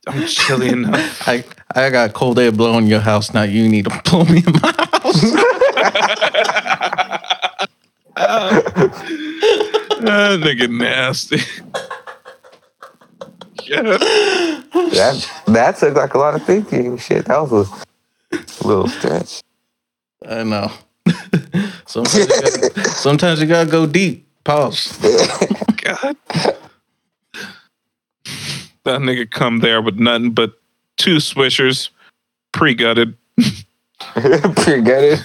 [0.08, 1.28] I'm chilly enough.
[1.28, 1.44] I,
[1.76, 3.32] I got cold air blowing your house.
[3.34, 5.22] Now you need to blow me in my house.
[10.00, 11.38] that nigga nasty.
[13.70, 13.98] Yeah.
[14.72, 16.98] That that took like a lot of thinking.
[16.98, 19.42] Shit, that was a little stretch.
[20.28, 20.72] I know.
[21.86, 24.28] sometimes, you gotta, sometimes you gotta go deep.
[24.44, 24.98] Pause.
[25.84, 26.18] God.
[28.84, 30.54] That nigga come there with nothing but
[30.98, 31.90] two swishers,
[32.52, 33.16] pre-gutted.
[34.16, 35.20] Pretty good.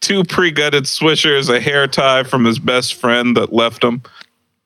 [0.00, 4.02] two pre-gutted swishers, a hair tie from his best friend that left him.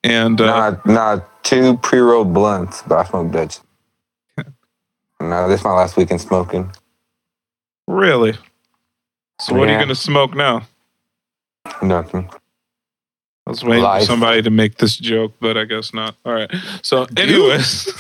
[0.03, 3.59] And uh, Nah, nah, two pre-rolled blunts, but I smoke Dutch.
[5.21, 6.71] nah, this is my last weekend smoking.
[7.87, 8.35] really?
[9.41, 10.63] So what are you gonna smoke now?
[11.83, 12.29] Nothing.
[13.47, 14.03] I was waiting Life.
[14.03, 16.15] for somebody to make this joke, but I guess not.
[16.27, 16.51] All right.
[16.83, 17.87] So, anyways,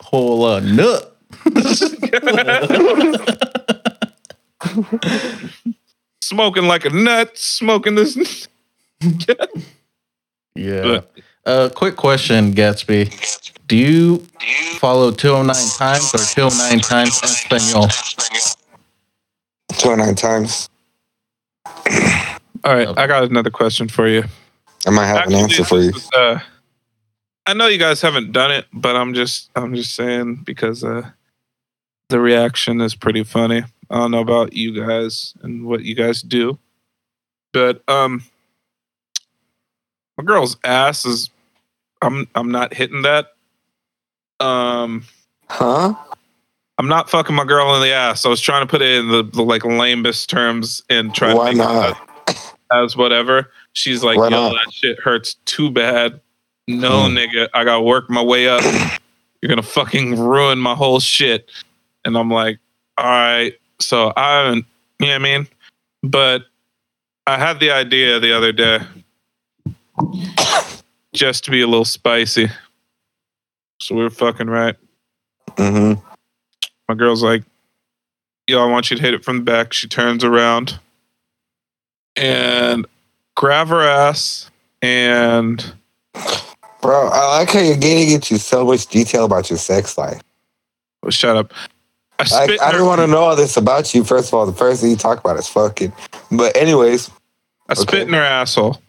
[0.00, 1.16] Whole uh, nut.
[6.20, 8.48] smoking like a nut, smoking this.
[10.54, 10.82] Yeah.
[10.82, 11.10] But-
[11.44, 13.52] uh, quick question, Gatsby.
[13.68, 14.18] Do you
[14.78, 17.88] follow 209 times or 209 times Espanol?
[19.78, 20.68] 29 times.
[22.64, 24.24] All right, I got another question for you.
[24.86, 25.92] I might have an answer for you.
[25.92, 26.40] this is, uh,
[27.46, 31.10] I know you guys haven't done it, but I'm just I'm just saying because uh,
[32.08, 33.62] the reaction is pretty funny.
[33.90, 36.58] I don't know about you guys and what you guys do,
[37.52, 38.24] but um,
[40.18, 41.30] my girl's ass is
[42.02, 43.28] I'm I'm not hitting that.
[44.40, 45.04] Um,
[45.48, 45.94] Huh?
[46.78, 48.26] I'm not fucking my girl in the ass.
[48.26, 51.52] I was trying to put it in the, the like lamest terms and try Why
[51.52, 51.96] to make not?
[52.72, 53.50] as whatever.
[53.72, 54.52] She's like, Why yo, not?
[54.64, 56.20] that shit hurts too bad.
[56.68, 57.16] No, Hmm.
[57.16, 58.62] nigga, I gotta work my way up.
[59.40, 61.50] You're gonna fucking ruin my whole shit.
[62.04, 62.58] And I'm like,
[62.98, 63.54] all right.
[63.80, 64.66] So I haven't,
[64.98, 65.48] you know what I mean?
[66.02, 66.42] But
[67.26, 68.80] I had the idea the other day
[71.12, 72.48] just to be a little spicy.
[73.80, 74.76] So we were fucking right.
[75.56, 76.00] Mm-hmm.
[76.88, 77.42] My girl's like,
[78.46, 79.72] yo, I want you to hit it from the back.
[79.72, 80.78] She turns around
[82.16, 82.86] and
[83.34, 84.50] grab her ass
[84.82, 85.72] and
[86.82, 90.20] Bro, I like how you're getting into so much detail about your sex life.
[91.02, 91.52] oh, shut up.
[92.18, 94.04] I spit I don't want to know all this about you.
[94.04, 95.92] First of all, the first thing you talk about is fucking.
[96.30, 97.10] But anyways,
[97.68, 98.02] I spit Okay.
[98.02, 98.80] in her asshole.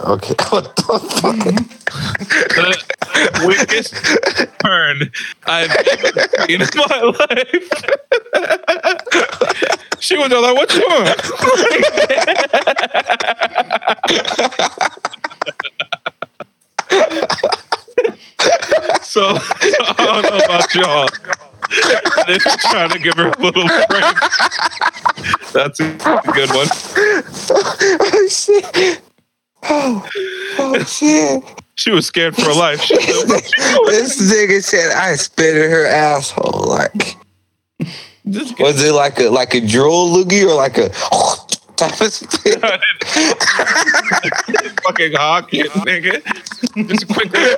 [0.00, 0.34] Okay.
[0.50, 1.38] What the fuck?
[3.14, 3.94] The weakest
[4.58, 5.10] turn
[5.46, 7.68] I've ever seen in my life.
[10.00, 11.20] she was all like, "What you want?"
[19.02, 19.38] so, so
[19.80, 21.08] I don't know about y'all.
[22.26, 24.04] They're trying to give her a little break.
[25.52, 25.90] That's a
[26.32, 26.68] good one.
[27.50, 29.00] oh shit.
[29.68, 30.08] Oh,
[30.58, 31.42] oh shit.
[31.76, 32.80] She was scared for her life.
[32.82, 36.68] She said, "What you doing?" this nigga said I spit in her asshole.
[36.68, 37.16] Like
[38.24, 40.88] was it like a like a drool loogie or like a
[41.76, 42.60] type of spit?
[44.84, 46.22] fucking hawk it, nigga.
[46.88, 47.40] Just quickly.
[47.40, 47.56] You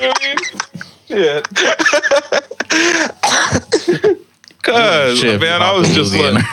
[0.00, 0.38] know what I mean?
[1.08, 1.44] Shit.
[4.62, 6.44] Cause man, I was just like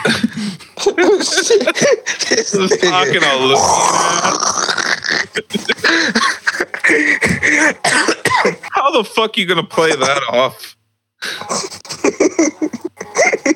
[2.28, 3.56] This just talking all.
[8.70, 10.76] How the fuck you gonna play that off?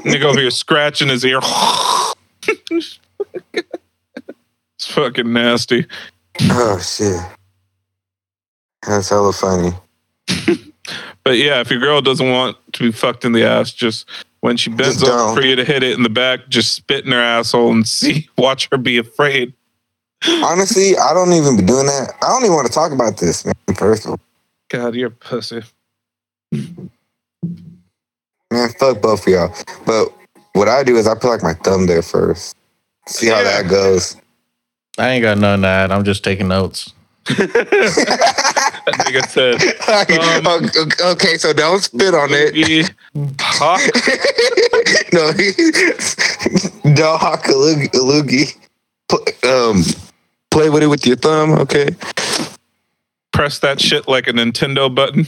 [0.04, 1.40] Nigga over here scratching his ear.
[2.48, 2.98] it's
[4.80, 5.86] fucking nasty.
[6.42, 7.20] Oh shit.
[8.86, 9.72] That's hella funny.
[11.24, 14.08] But yeah, if your girl doesn't want to be fucked in the ass, just
[14.42, 17.06] when she bends Just over for you to hit it in the back, just spit
[17.06, 19.54] in her asshole and see, watch her be afraid.
[20.28, 22.12] Honestly, I don't even be doing that.
[22.22, 23.54] I don't even want to talk about this, man.
[23.74, 24.20] First of all.
[24.68, 25.62] God, you're a pussy.
[26.52, 26.90] Man,
[28.78, 29.54] fuck both of y'all.
[29.86, 30.12] But
[30.52, 32.54] what I do is I put like my thumb there first.
[33.08, 33.62] See how Yeah.
[33.62, 34.16] that goes.
[34.98, 35.90] I ain't got none of that.
[35.90, 36.92] I'm just taking notes.
[37.24, 39.54] That nigga said,
[40.46, 42.94] Um, okay, so don't spit on it.
[43.40, 43.80] Hawk."
[45.12, 45.32] no,
[46.94, 48.56] don't hawk a loogie.
[49.44, 49.84] Um,
[50.50, 51.90] play with it with your thumb, okay?
[53.32, 55.26] press that shit like a Nintendo button.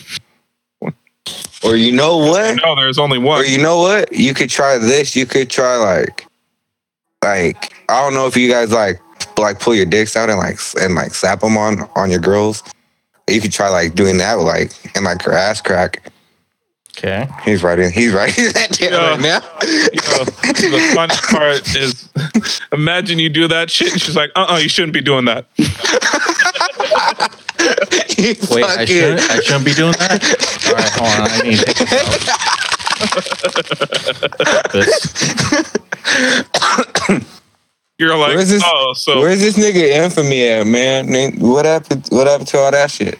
[1.65, 2.61] Or you know what?
[2.63, 3.41] No, there's only one.
[3.41, 3.51] Or one.
[3.51, 4.13] you know what?
[4.13, 5.17] You could try this.
[5.17, 6.27] You could try like,
[7.25, 9.01] like I don't know if you guys like
[9.43, 12.63] like pull your dicks out and like and like slap them on on your girls.
[13.29, 16.03] You could try like doing that with like and like her ass crack.
[16.97, 17.27] Okay.
[17.45, 17.91] He's writing.
[17.91, 19.11] He's writing that down Yeah.
[19.11, 19.41] right now.
[19.63, 22.09] You know, the funny part is,
[22.73, 25.47] imagine you do that shit, and she's like, "Uh, uh you shouldn't be doing that."
[28.17, 29.21] You Wait, I shouldn't.
[29.31, 30.23] I shouldn't be doing that.
[30.67, 31.29] All right, hold on.
[31.31, 32.25] I need to take this.
[37.15, 37.31] This-
[37.99, 41.39] You're like, Where's this- "Oh, so Where's this nigga infamy at, man?
[41.39, 42.07] What happened?
[42.11, 43.19] What happened to all that shit?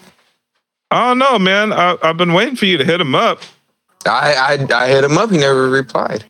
[0.91, 1.71] I don't know, man.
[1.73, 3.41] I, I've been waiting for you to hit him up.
[4.05, 4.33] I
[4.69, 5.31] I, I hit him up.
[5.31, 6.25] He never replied.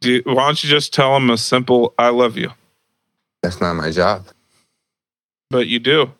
[0.00, 2.52] Do you, why don't you just tell him a simple "I love you"?
[3.42, 4.26] That's not my job.
[5.48, 6.12] But you do.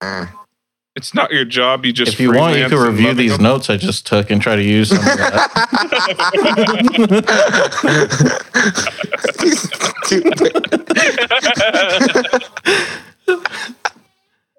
[0.00, 0.26] Uh,
[0.98, 1.84] It's not your job.
[1.86, 3.44] You just if you want, you can review these them.
[3.44, 6.58] notes I just took and try to use some of that.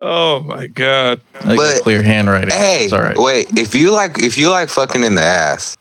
[0.01, 1.19] Oh my god.
[1.41, 2.51] I got But- clear handwriting.
[2.51, 3.17] hey, it's all right.
[3.17, 3.47] wait.
[3.57, 5.75] If you like, if you like fucking in the ass,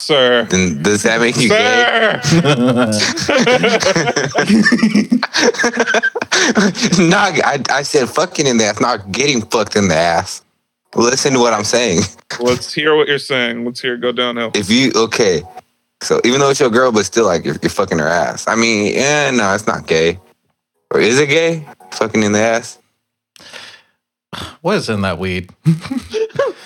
[0.00, 0.44] Sir.
[0.44, 2.20] then does that make you gay?
[2.22, 2.46] Sir.
[7.08, 10.42] not, I, I said fucking in the ass, not getting fucked in the ass.
[10.94, 12.02] Listen to what I'm saying.
[12.40, 13.64] Let's hear what you're saying.
[13.64, 14.52] Let's hear it go downhill.
[14.54, 15.42] If you okay,
[16.00, 18.46] so even though it's your girl, but still like you're, you're fucking her ass.
[18.46, 20.18] I mean, yeah, no, it's not gay.
[20.92, 21.66] Or is it gay?
[21.92, 22.78] Fucking in the ass?
[24.60, 25.50] what is in that weed?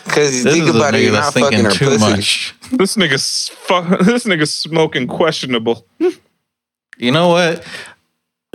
[0.05, 1.99] Because you This think about it, you're not fucking her too pussy.
[2.01, 2.55] much.
[2.73, 5.87] This nigga's fu- this nigga's smoking questionable.
[6.99, 7.65] You know what?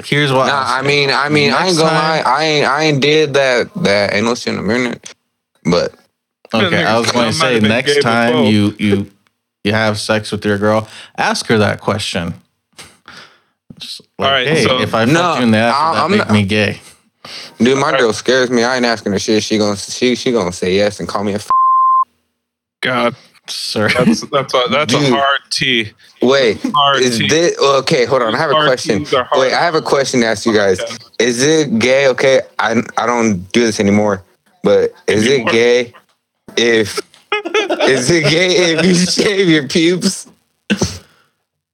[0.05, 0.47] Here's what.
[0.47, 2.23] Nah, I'll I mean, I mean, I ain't gonna time- lie.
[2.25, 5.13] I ain't, I ain't did that, that anal shit in a minute.
[5.63, 5.93] But
[6.53, 9.11] Okay, I was going to say next time you you
[9.63, 12.35] you have sex with your girl, ask her that question.
[13.79, 15.89] Just like, All right, hey, so- if I No, fuck you in the ass, I-
[15.89, 16.81] would that I'm make not- me gay?
[17.57, 18.63] Dude, my girl scares me.
[18.63, 19.43] I ain't asking her shit.
[19.43, 21.35] She gonna, she, she gonna say yes and call me a.
[21.35, 21.49] F-
[22.81, 23.15] God,
[23.47, 25.91] Sir, that's that's a that's a hard T.
[26.21, 27.27] Wait, Hard is T.
[27.27, 28.05] this okay?
[28.05, 28.99] Hold on, I have a Hard question.
[28.99, 29.39] Ts are hard.
[29.41, 30.79] Wait, I have a question to ask you guys.
[30.79, 30.95] Okay.
[31.19, 32.07] Is it gay?
[32.07, 34.23] Okay, I I don't do this anymore,
[34.63, 35.93] but is it gay
[36.57, 36.99] if
[37.87, 40.27] is it gay if you shave your pubes?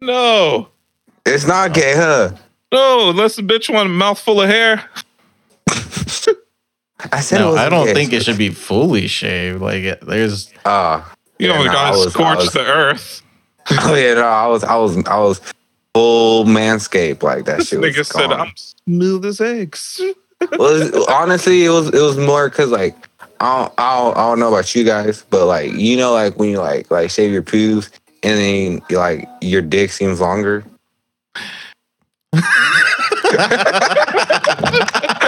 [0.01, 0.67] No,
[1.25, 2.32] It's not gay, huh?
[2.73, 4.84] no, unless the bitch want a mouthful of hair.
[7.11, 9.61] I said it no, was I don't think it should be fully shaved.
[9.61, 13.22] Like it, there's Ah, You Yeah, only no, gotta was- scorch was- the earth.
[13.72, 15.39] oh yeah, no, I was, I was, I was,
[15.93, 17.24] full manscape.
[17.24, 18.32] Like that This shit was nigga said.
[18.32, 18.51] I'm
[18.86, 20.01] smooth as eggs.
[20.57, 22.95] well, honestly, it was it was more because like
[23.39, 26.38] I don't, I don't I don't know about you guys, but like you know like
[26.38, 27.89] when you like like shave your pubes
[28.22, 30.64] and then like your dick seems longer.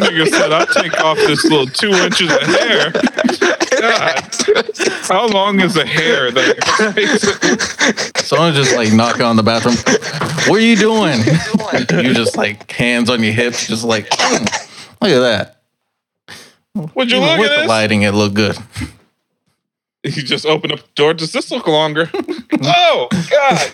[0.00, 2.92] nigga said I take off this little two inches of hair.
[3.80, 4.30] God,
[5.08, 6.30] how long is the hair?
[6.30, 9.76] That Someone just like knocking on the bathroom.
[10.48, 11.18] What are you doing?
[12.04, 14.42] you just like hands on your hips, just like "Mm,
[15.00, 15.60] look at that.
[16.94, 17.68] would you Even look with at the this?
[17.68, 18.56] lighting, it looked good.
[20.04, 21.14] You just open up the door.
[21.14, 22.10] Does this look longer?
[22.62, 23.72] oh God!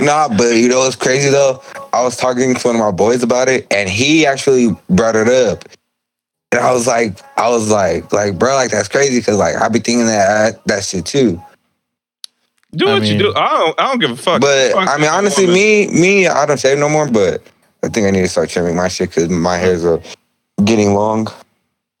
[0.00, 1.62] Nah, but you know what's crazy though?
[1.92, 5.28] I was talking to one of my boys about it, and he actually brought it
[5.28, 5.64] up.
[6.52, 9.68] And I was like, I was like, like, bro, like that's crazy because like I
[9.68, 11.42] be thinking that that shit too.
[12.72, 13.34] Do I what you do.
[13.34, 13.80] I don't.
[13.80, 14.40] I don't give a fuck.
[14.40, 15.60] But Fuck I mean, honestly, woman.
[15.60, 17.10] me, me, I don't shave no more.
[17.10, 17.42] But
[17.82, 20.00] I think I need to start trimming my shit because my hairs are
[20.64, 21.28] getting long.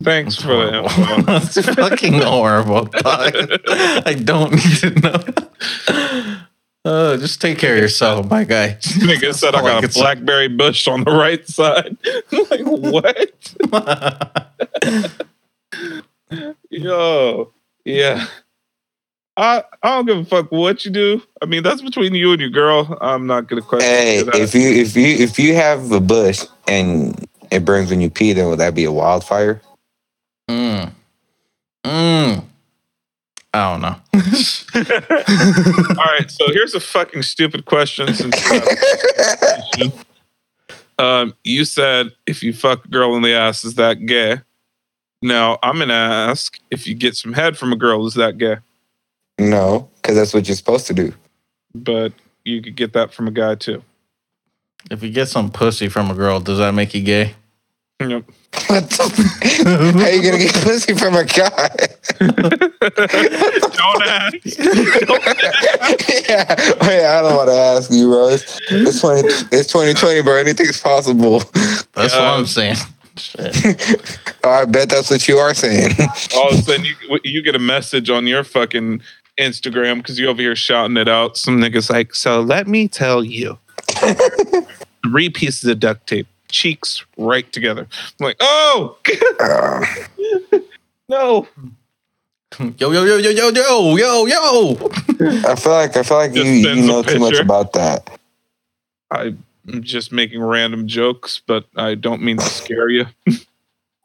[0.02, 1.22] Thanks for the info.
[1.22, 2.84] That's fucking horrible.
[2.84, 3.02] dog.
[3.68, 6.38] I don't need to know.
[6.84, 8.76] Uh, just take care of yourself, my guy.
[8.80, 10.00] Nigga said I all I got a could say.
[10.00, 11.96] blackberry bush on the right side.
[12.50, 13.54] like what?
[16.70, 17.52] Yo,
[17.84, 18.26] yeah.
[19.36, 21.22] I I don't give a fuck what you do.
[21.42, 22.96] I mean, that's between you and your girl.
[23.00, 24.34] I'm not gonna question Hey, that.
[24.34, 28.32] if you if you if you have a bush and it burns when you pee,
[28.32, 29.60] then would that be a wildfire?
[30.50, 30.90] Mm.
[31.84, 32.44] Mm.
[33.54, 33.96] I don't know.
[35.98, 38.12] All right, so here's a fucking stupid question.
[38.12, 38.36] Since
[39.78, 39.92] you
[41.04, 44.40] um, you said if you fuck a girl in the ass, is that gay?
[45.22, 48.56] Now I'm gonna ask if you get some head from a girl, is that gay?
[49.38, 51.14] No, because that's what you're supposed to do.
[51.74, 52.12] But
[52.44, 53.82] you could get that from a guy too.
[54.90, 57.34] if you get some pussy from a girl, does that make you gay?
[58.00, 58.24] Yep.
[58.68, 59.98] What the?
[60.00, 61.68] How you gonna get pussy from a guy?
[62.18, 64.34] Don't ask.
[66.28, 67.18] yeah, oh, yeah.
[67.18, 68.28] I don't want to ask you, bro.
[68.28, 69.28] It's, it's twenty.
[69.52, 70.36] It's twenty twenty, bro.
[70.36, 71.40] Anything's possible.
[71.94, 72.30] That's Yeah.
[72.32, 72.76] what I'm saying.
[73.16, 74.14] Shit.
[74.44, 75.92] Oh, I bet that's what you are saying.
[76.36, 76.94] All of a sudden, you
[77.24, 79.02] you get a message on your fucking
[79.38, 81.36] Instagram because you over here shouting it out.
[81.36, 83.58] Some niggas like, so let me tell you,
[85.04, 87.86] three pieces of duct tape, cheeks right together.
[88.20, 88.98] I'm like, oh
[89.40, 89.84] Uh,
[91.08, 91.46] no,
[92.58, 94.90] Yo, yo, yo, yo, yo, yo, yo, yo.
[95.46, 98.18] I feel like I feel like you, you know too much about that.
[99.10, 99.44] I'm
[99.80, 103.06] just making random jokes, but I don't mean to scare you.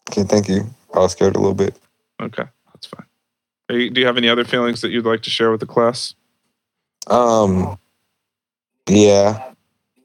[0.09, 0.69] Okay, thank you.
[0.93, 1.75] I was scared a little bit.
[2.21, 3.05] Okay, that's fine.
[3.69, 5.65] Are you, do you have any other feelings that you'd like to share with the
[5.65, 6.13] class?
[7.07, 7.79] Um,
[8.87, 9.51] yeah,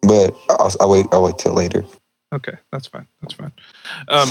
[0.01, 1.07] but I'll, I'll wait.
[1.13, 1.85] I'll wait till later.
[2.33, 3.07] Okay, that's fine.
[3.23, 3.53] That's fine.
[4.09, 4.29] Um,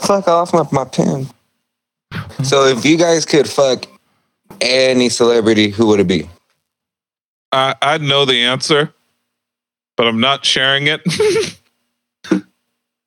[0.00, 1.26] fuck, off lost my, my pen.
[2.42, 3.86] So if you guys could fuck
[4.60, 6.28] any celebrity, who would it be?
[7.52, 8.92] I, I know the answer,
[9.96, 11.00] but I'm not sharing it.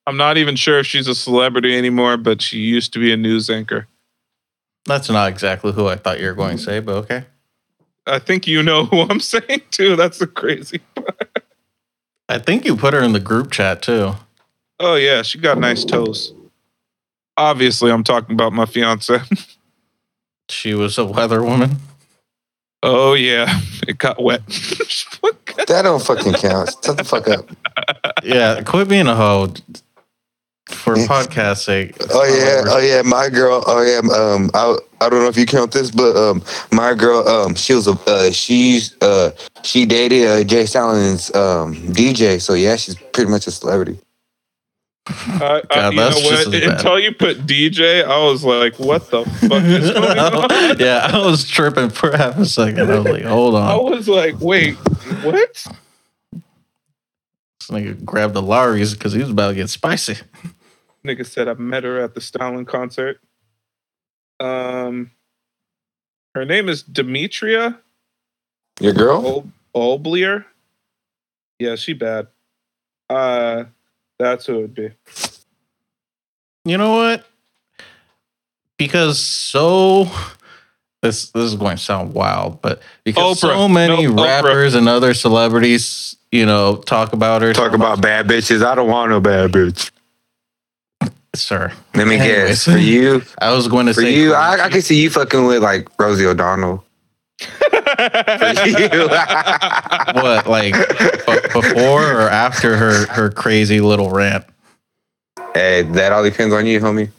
[0.07, 3.17] I'm not even sure if she's a celebrity anymore, but she used to be a
[3.17, 3.87] news anchor.
[4.85, 7.25] That's not exactly who I thought you were going to say, but okay.
[8.07, 9.95] I think you know who I'm saying too.
[9.95, 10.81] That's the crazy.
[12.29, 14.13] I think you put her in the group chat too.
[14.79, 16.33] Oh yeah, she got nice toes.
[17.37, 19.19] Obviously, I'm talking about my fiance.
[20.49, 21.71] She was a weather woman.
[22.81, 24.45] Oh yeah, it got wet.
[24.47, 26.69] That don't fucking count.
[26.85, 27.49] Shut the fuck up.
[28.23, 29.51] Yeah, quit being a hoe
[30.67, 31.95] for podcast sake.
[32.11, 33.63] Oh yeah, oh yeah, my girl.
[33.65, 37.27] Oh yeah, um, I I don't know if you count this, but um, my girl,
[37.27, 39.31] um, she was a uh, she's uh
[39.63, 40.65] she dated uh, J.
[40.65, 43.99] Stalin's um DJ, so yeah, she's pretty much a celebrity.
[45.09, 46.53] I, I, God, you know what?
[46.53, 51.25] Until you put DJ, I was like, "What the fuck is going on?" yeah, I
[51.25, 52.91] was tripping for half a second.
[52.91, 54.75] I was like, hold on." I was like, "Wait,
[55.23, 55.67] what?"
[57.59, 60.17] This nigga grabbed the Lawry's because he was about to get spicy.
[61.07, 63.19] Nigga said I met her at the Stalin concert.
[64.39, 65.11] Um,
[66.35, 67.79] her name is Demetria
[68.79, 69.25] Your girl?
[69.73, 70.45] Ol- Olblier.
[71.59, 72.27] Yeah, she bad.
[73.09, 73.63] Uh,
[74.19, 74.91] that's who it would be.
[76.65, 77.25] You know what?
[78.77, 80.07] Because so
[81.01, 83.53] this this is going to sound wild, but because Oprah.
[83.55, 84.25] so many No, Oprah.
[84.43, 87.53] rappers and other celebrities, you know, talk about her.
[87.53, 88.63] Talk about bad bitches.
[88.63, 89.89] I don't want no bad bitch.
[91.41, 91.71] Sir.
[91.95, 92.47] Let me Anyways.
[92.47, 92.63] guess.
[92.65, 95.45] For you, I was going to for say you, I, I can see you fucking
[95.45, 96.83] with like Rosie O'Donnell.
[97.39, 97.45] For
[98.65, 99.07] you.
[99.09, 104.43] what like b- before or after her her crazy little rant.
[105.53, 107.09] hey, that all depends on you, homie.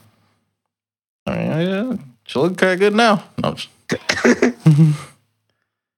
[1.26, 1.96] I mean, yeah,
[2.26, 3.22] she look kind of good now.
[3.42, 3.68] No, just-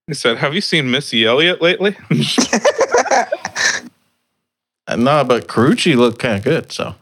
[0.07, 1.97] He said, "Have you seen Missy Elliott lately?"
[4.97, 6.73] no, but Karrueche looked kind of good.
[6.73, 6.95] So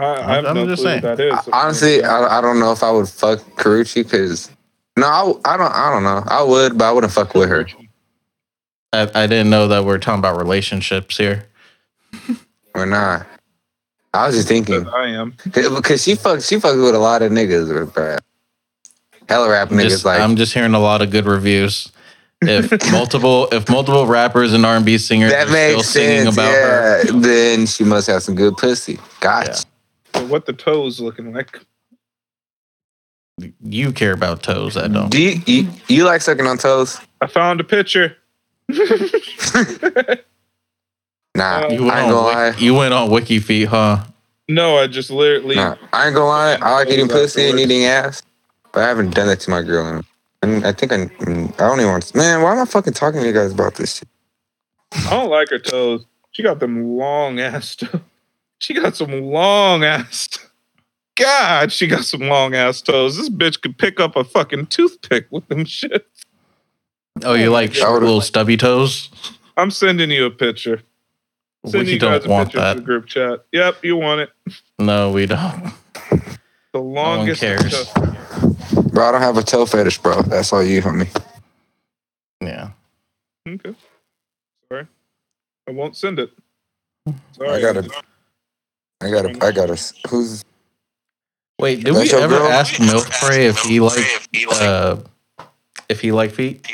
[0.00, 1.02] I, I have I'm no just saying.
[1.02, 1.48] who that is.
[1.52, 4.50] Honestly, I, I don't know if I would fuck Karrueche because
[4.96, 5.72] no, I, I don't.
[5.72, 6.22] I don't know.
[6.26, 7.66] I would, but I wouldn't fuck with her.
[8.92, 11.46] I, I didn't know that we're talking about relationships here.
[12.74, 13.26] Or not.
[14.12, 15.36] I was just thinking But I am.
[15.44, 16.48] because she fucks.
[16.48, 18.16] She fucks with a lot of niggas, bro.
[19.28, 21.92] Hella rap I'm niggas just, like I'm just hearing a lot of good reviews.
[22.42, 26.26] If multiple if multiple rappers and R and B singers that are still makes singing
[26.26, 28.98] about yeah, her, then she must have some good pussy.
[29.20, 29.62] Gotcha.
[30.20, 31.58] So what the toes looking like?
[33.62, 34.76] you care about toes.
[34.76, 35.08] I don't.
[35.08, 37.00] Do you, you you like sucking on toes?
[37.22, 38.16] I found a picture.
[41.36, 42.50] Nah, Uh, You went, I ain't gonna on, lie.
[42.50, 44.04] Wik- you went on Wiki Feet, huh?
[44.48, 45.54] no, I just literally.
[45.54, 46.58] Nah, I ain't gonna lie.
[46.60, 48.20] I like eating pussy and eating ass,
[48.72, 50.02] but I haven't done that to my girl.
[50.42, 51.06] And I think I, I
[51.68, 52.02] don't even want.
[52.02, 54.08] To, man, why am I fucking talking to you guys about this shit?
[54.92, 56.04] I don't like her toes.
[56.32, 58.00] She got them long ass toes.
[58.60, 60.28] She got some long ass.
[61.16, 63.16] God, she got some long ass toes.
[63.16, 66.06] This bitch could pick up a fucking toothpick with them shit.
[67.24, 69.10] Oh, you oh like I would've- little stubby toes?
[69.56, 70.82] I'm sending you a picture.
[71.66, 72.84] Sending We you don't guys a want picture to the that.
[72.84, 73.40] group chat.
[73.52, 74.30] Yep, you want it.
[74.78, 75.72] No, we don't.
[76.72, 77.40] The longest.
[77.42, 77.70] cares.
[77.92, 78.16] toe.
[78.92, 80.22] Bro, I don't have a toe fetish, bro.
[80.22, 81.08] That's all you, homie.
[82.40, 82.70] Yeah.
[83.46, 83.74] Okay.
[84.70, 84.86] Sorry.
[85.68, 86.30] I won't send it.
[87.32, 87.50] Sorry.
[87.50, 87.90] I gotta-
[89.02, 89.80] I gotta, I gotta.
[90.08, 90.44] Who's
[91.58, 92.48] Wait, did That's we your ever girl?
[92.48, 94.96] ask Milk Prey if he liked uh
[95.88, 96.66] if he liked feet?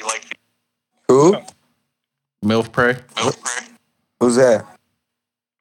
[1.08, 1.36] who?
[2.42, 2.96] Milk Prey?
[4.20, 4.64] Who's that?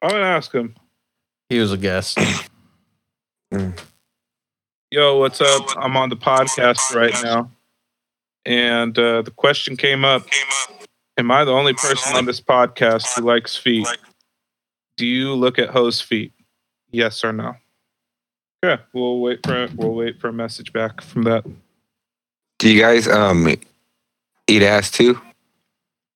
[0.02, 0.74] I'm gonna ask him.
[1.48, 2.18] He was a guest.
[4.90, 5.66] Yo, what's up?
[5.76, 7.50] I'm on the podcast right now.
[8.44, 10.24] And uh, the question came up
[11.18, 13.88] Am I the only person on this podcast who likes feet?
[14.96, 16.32] Do you look at hoes' feet?
[16.96, 17.54] Yes or no?
[18.64, 21.44] Okay, we'll wait for it we'll wait for a message back from that.
[22.58, 23.46] Do you guys um
[24.46, 25.20] eat ass too?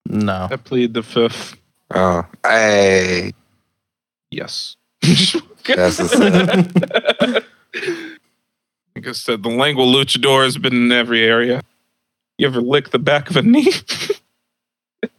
[0.06, 0.48] No.
[0.50, 1.58] I plead the fifth.
[1.94, 3.32] Oh, hey,
[4.30, 4.76] Yes.
[5.02, 7.44] That's what's like
[9.06, 11.60] I said, the lingua luchador has been in every area.
[12.38, 13.70] You ever lick the back of a knee?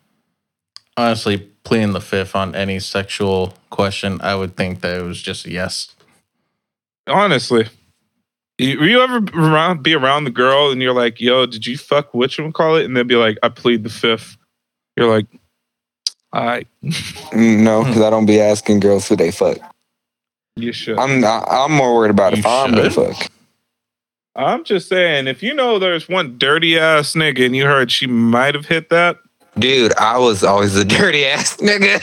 [0.97, 5.45] Honestly, pleading the fifth on any sexual question, I would think that it was just
[5.45, 5.95] a yes.
[7.07, 7.67] Honestly.
[8.59, 12.13] Were you ever around, be around the girl and you're like, yo, did you fuck
[12.13, 12.85] which one call it?
[12.85, 14.37] And they'd be like, I plead the fifth.
[14.95, 15.25] You're like,
[16.33, 19.57] I Mm, no, because I don't be asking girls who they fuck.
[20.55, 20.97] you should.
[20.97, 23.31] I'm I, I'm more worried about if You I'm gonna fuck.
[24.35, 28.07] I'm just saying, if you know there's one dirty ass nigga and you heard she
[28.07, 29.17] might have hit that,
[29.59, 31.99] Dude, I was always a dirty ass nigga.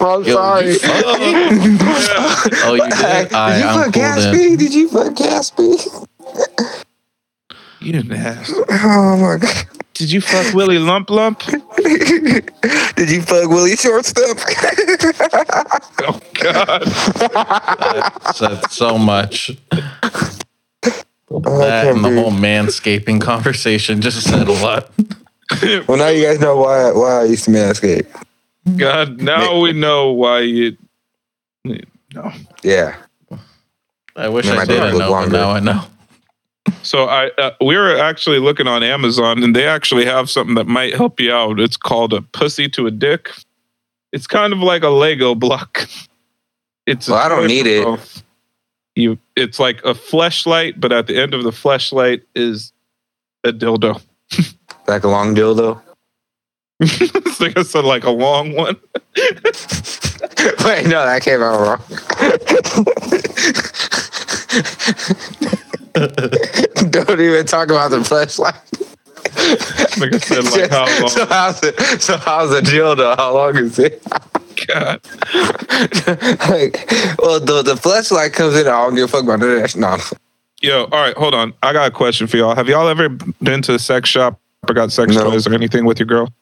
[0.00, 0.66] I'm Yo, sorry.
[0.68, 1.04] you fuck-
[2.64, 3.28] Oh, you did?
[3.28, 4.56] Did you I'm fuck cool then.
[4.56, 6.06] Did you fuck Gatsby?
[7.80, 8.52] you didn't ask.
[8.70, 9.66] Oh my god.
[9.94, 11.40] Did you fuck Willie Lump Lump?
[11.76, 14.38] Did you fuck Willie Shortstop?
[16.00, 16.84] Oh God.
[18.34, 19.52] said so much.
[21.30, 22.22] I That and the breathe.
[22.22, 24.90] whole manscaping conversation just said a lot.
[25.86, 28.06] Well, now you guys know why why I used to manscape.
[28.78, 30.76] God, now we know why you.
[31.64, 32.32] No.
[32.62, 32.96] Yeah.
[34.16, 35.36] I wish Man, I my dick didn't know, but longer.
[35.36, 35.82] now I know.
[36.82, 40.66] So I uh, we were actually looking on Amazon, and they actually have something that
[40.66, 41.60] might help you out.
[41.60, 43.28] It's called a pussy to a dick.
[44.12, 45.86] It's kind of like a Lego block.
[46.86, 47.84] It's Well, I don't need it.
[47.84, 48.23] both.
[48.96, 52.72] You, it's like a fleshlight, but at the end of the fleshlight is
[53.42, 54.00] a dildo.
[54.86, 55.80] Like a long dildo.
[56.80, 58.76] it's like I said, like a long one.
[59.16, 61.80] Wait, no, that came out wrong.
[66.90, 68.54] Don't even talk about the flashlight.
[69.98, 71.08] Like I said, like how long?
[71.08, 72.02] so how's it?
[72.02, 73.16] So how's a dildo?
[73.16, 74.02] How long is it?
[74.66, 75.00] God.
[76.48, 78.66] like, well, the the flashlight comes in.
[78.66, 79.74] I don't give a fuck about that.
[79.76, 79.96] No,
[80.62, 81.52] Yo, all right, hold on.
[81.62, 82.54] I got a question for y'all.
[82.54, 84.38] Have y'all ever been to a sex shop
[84.68, 85.24] or got sex No.
[85.30, 86.32] toys or anything with your girl?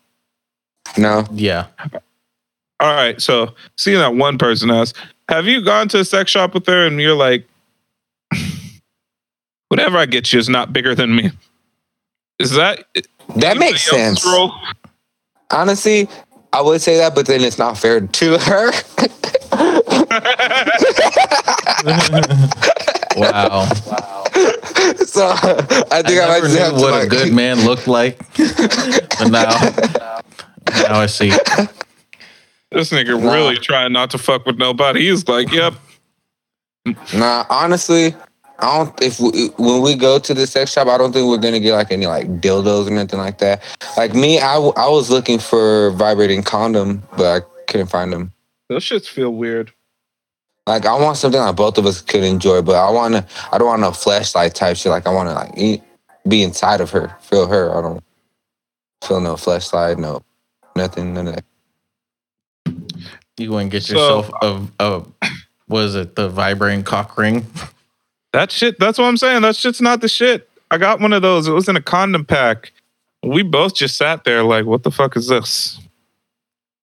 [0.97, 1.27] no.
[1.33, 1.67] Yeah.
[2.81, 3.21] all right.
[3.21, 4.97] So seeing that one person asked,
[5.29, 7.47] have you gone to a sex shop with her and you're like,
[9.69, 11.31] whatever I get you is not bigger than me.
[12.39, 12.85] Is that
[13.37, 14.25] That makes sense.
[14.25, 14.53] role?
[15.51, 16.09] Honestly,
[16.53, 18.73] I would say that, but then it's not fair to her.
[23.17, 23.69] Wow.
[23.87, 24.25] Wow.
[25.07, 27.33] So I think I, I might never just knew have to what like, a good
[27.33, 28.19] man looked like.
[28.39, 29.51] but now,
[30.89, 31.29] now I see.
[32.71, 33.33] This nigga Nah.
[33.33, 35.09] really trying not to fuck with nobody.
[35.11, 35.75] He's like, yep.
[37.15, 38.17] Nah, honestly,
[38.59, 39.03] I don't.
[39.03, 41.75] If we, when we go to the sex shop, I don't think we're gonna get
[41.75, 43.63] like any like dildos or nothing like that.
[43.97, 48.33] Like me, I, w- I was looking for vibrating condom, but I couldn't find them.
[48.69, 49.73] Those shits feel weird.
[50.67, 53.27] Like I want something like both of us could enjoy, but I want to.
[53.51, 54.91] I don't want no flashlight type shit.
[54.91, 55.83] Like I want to like eat,
[56.29, 57.77] be inside of her, feel her.
[57.77, 58.05] I don't
[59.03, 60.23] feel no flashlight, no
[60.77, 61.45] nothing, none of that.
[63.39, 65.31] You go and get So- yourself a, a
[65.69, 67.45] was it the vibrating cock ring?
[68.33, 69.43] That shit, that's what I'm saying.
[69.43, 70.49] That shit's not the shit.
[70.71, 71.47] I got one of those.
[71.49, 72.73] It was in a condom pack.
[73.23, 75.79] We both just sat there like, what the fuck is this?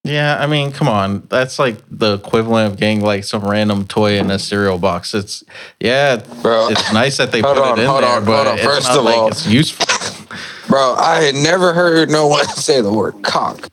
[0.05, 1.23] Yeah, I mean, come on.
[1.29, 5.13] That's like the equivalent of getting like some random toy in a cereal box.
[5.13, 5.43] It's
[5.79, 8.47] yeah, Bro, it's nice that they put on, it in hold there, on, but hold
[8.47, 8.53] on.
[8.55, 9.85] it's First not of like all- it's useful.
[10.67, 13.69] bro, I had never heard no one say the word cock.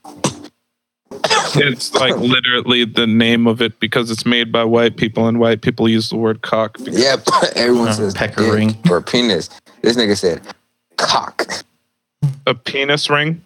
[1.55, 5.61] It's like literally the name of it because it's made by white people and white
[5.61, 6.77] people use the word cock.
[6.79, 8.77] Yep, everyone Uh, says pecker ring.
[8.89, 9.49] or penis.
[9.81, 10.41] This nigga said
[10.97, 11.63] cock.
[12.45, 13.41] A penis ring?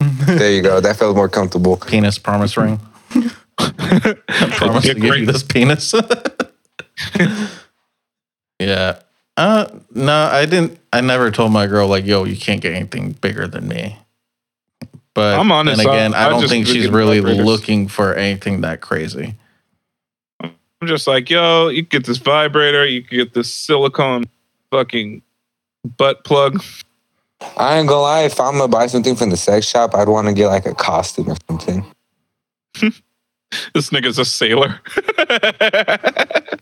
[0.00, 0.80] There you go.
[0.80, 1.76] That felt more comfortable.
[1.78, 2.80] Penis promise ring.
[3.56, 5.24] promise to dick give you ring.
[5.26, 5.94] this penis.
[8.60, 9.00] yeah.
[9.36, 13.12] Uh no, I didn't I never told my girl like, yo, you can't get anything
[13.12, 13.98] bigger than me.
[15.16, 18.14] But I'm honest, and again, I- I, I don't just think she's really looking for
[18.14, 19.34] anything that crazy.
[20.42, 20.52] I'm
[20.86, 24.24] just like, yo, you get this vibrator, you can get this silicone
[24.70, 25.22] fucking
[25.96, 26.62] butt plug.
[27.56, 28.22] I ain't gonna lie.
[28.24, 30.74] If I'm gonna buy something from the sex shop, I'd want to get like a
[30.74, 31.84] costume or something.
[33.74, 34.80] This nigga's a sailor.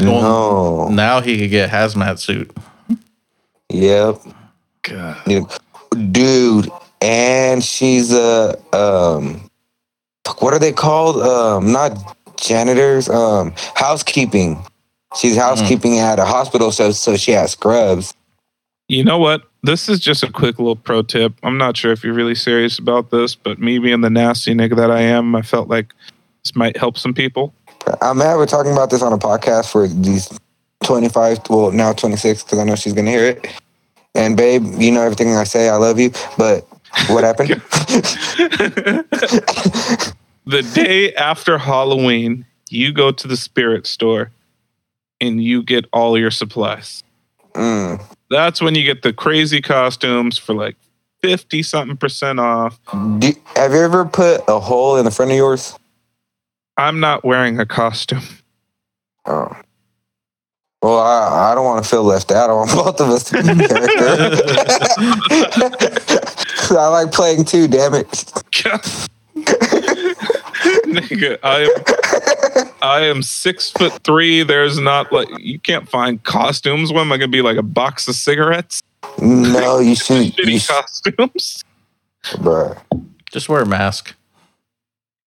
[0.00, 0.88] No.
[0.88, 2.50] Now he could get hazmat suit.
[3.70, 4.20] Yep.
[4.82, 5.46] God.
[6.10, 6.68] Dude.
[7.00, 9.40] And she's a um.
[10.24, 11.22] fuck, What are they called?
[11.22, 13.08] Um, not janitors.
[13.08, 14.62] Um, housekeeping.
[15.16, 18.14] She's housekeeping at a hospital, so so she has scrubs.
[18.88, 19.42] You know what?
[19.62, 21.34] This is just a quick little pro tip.
[21.42, 24.76] I'm not sure if you're really serious about this, but me being the nasty nigga
[24.76, 25.94] that I am, I felt like
[26.42, 27.52] this might help some people.
[28.00, 30.28] I'm mad we're talking about this on a podcast for these
[30.84, 33.46] 25, well, now 26, because I know she's going to hear it.
[34.14, 35.68] And babe, you know everything I say.
[35.68, 36.10] I love you.
[36.36, 36.66] But
[37.08, 37.48] what happened?
[40.46, 44.30] the day after Halloween, you go to the spirit store
[45.20, 47.02] and you get all your supplies.
[47.54, 48.02] mm.
[48.30, 50.76] That's when you get the crazy costumes for like
[51.22, 52.78] 50 something percent off.
[53.18, 55.76] Do, have you ever put a hole in the front of yours?
[56.76, 58.22] I'm not wearing a costume.
[59.26, 59.54] Oh.
[60.82, 62.48] Well, I, I don't want to feel left out.
[62.48, 63.48] I want both of us to be
[65.78, 65.99] character.
[66.78, 68.06] I like playing too, damn it.
[70.86, 74.42] Nigga, I am I am six foot three.
[74.42, 76.92] There's not like you can't find costumes.
[76.92, 78.82] What am I gonna be like a box of cigarettes?
[79.20, 80.36] No, you should.
[80.38, 81.64] You Shitty should costumes.
[82.24, 82.78] bruh.
[83.32, 84.14] Just wear a mask.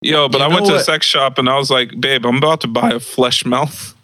[0.02, 0.84] Yo, but You I went know to the what?
[0.84, 3.94] sex shop and I was like, babe, I'm about to buy a flesh mouth.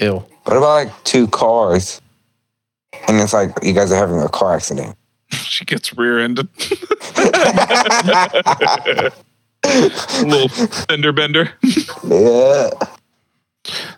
[0.00, 0.24] Ew.
[0.44, 2.00] What about like two cars?
[3.06, 4.96] And it's like you guys are having a car accident.
[5.50, 6.48] She gets rear-ended.
[9.64, 11.52] a little fender bender.
[12.04, 12.70] yeah.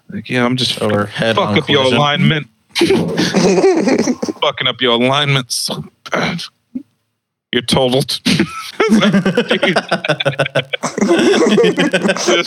[0.08, 2.48] Like, yeah, I'm just head fuck up your alignment.
[2.76, 6.42] Fucking up your alignment so bad.
[7.52, 8.20] You're totaled.
[8.24, 8.44] Just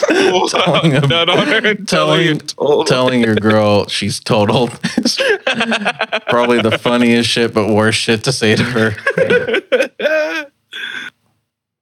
[0.08, 4.72] pulls out Telling him- that on telling telling telling your girl she's totaled.
[4.98, 5.18] is
[6.28, 8.96] Probably the funniest shit, but worst shit to say to her.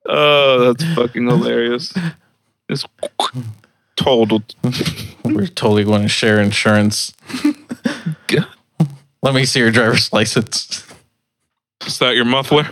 [0.06, 1.94] oh, that's fucking hilarious.
[2.68, 2.86] It's
[3.96, 4.54] totaled.
[5.24, 7.14] We're totally going to share insurance.
[9.22, 10.86] Let me see your driver's license.
[11.86, 12.66] Is that your muffler?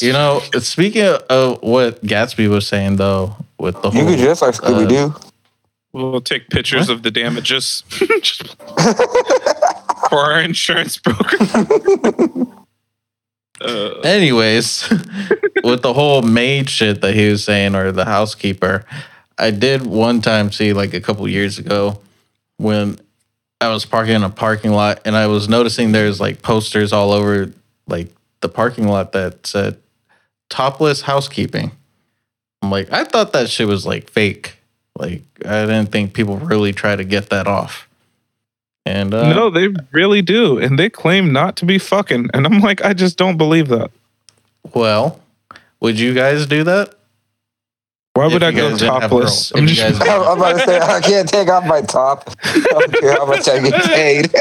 [0.00, 4.42] You know, speaking of what Gatsby was saying though, with the You whole could dress
[4.42, 5.12] like Scooby Doo.
[5.92, 7.82] We'll take pictures of the damages
[10.08, 12.46] for our insurance broker.
[13.60, 14.88] Uh, Anyways,
[15.64, 18.84] with the whole maid shit that he was saying, or the housekeeper,
[19.36, 21.98] I did one time see like a couple years ago
[22.58, 23.00] when
[23.60, 27.12] I was parking in a parking lot and I was noticing there's like posters all
[27.12, 27.52] over
[27.86, 28.08] like
[28.40, 29.78] the parking lot that said
[30.48, 31.72] topless housekeeping.
[32.62, 34.58] I'm like, I thought that shit was like fake.
[34.98, 37.88] Like, I didn't think people really try to get that off.
[38.84, 42.60] And uh, no, they really do, and they claim not to be fucking, and I'm
[42.60, 43.90] like, I just don't believe that.
[44.72, 45.20] well,
[45.78, 46.94] would you guys do that?
[48.18, 49.52] Why If would I you go guys didn't have topless?
[49.52, 52.28] I'm just- guys- I'm about to say I can't take off my top.
[52.42, 54.34] I don't care how much I get paid.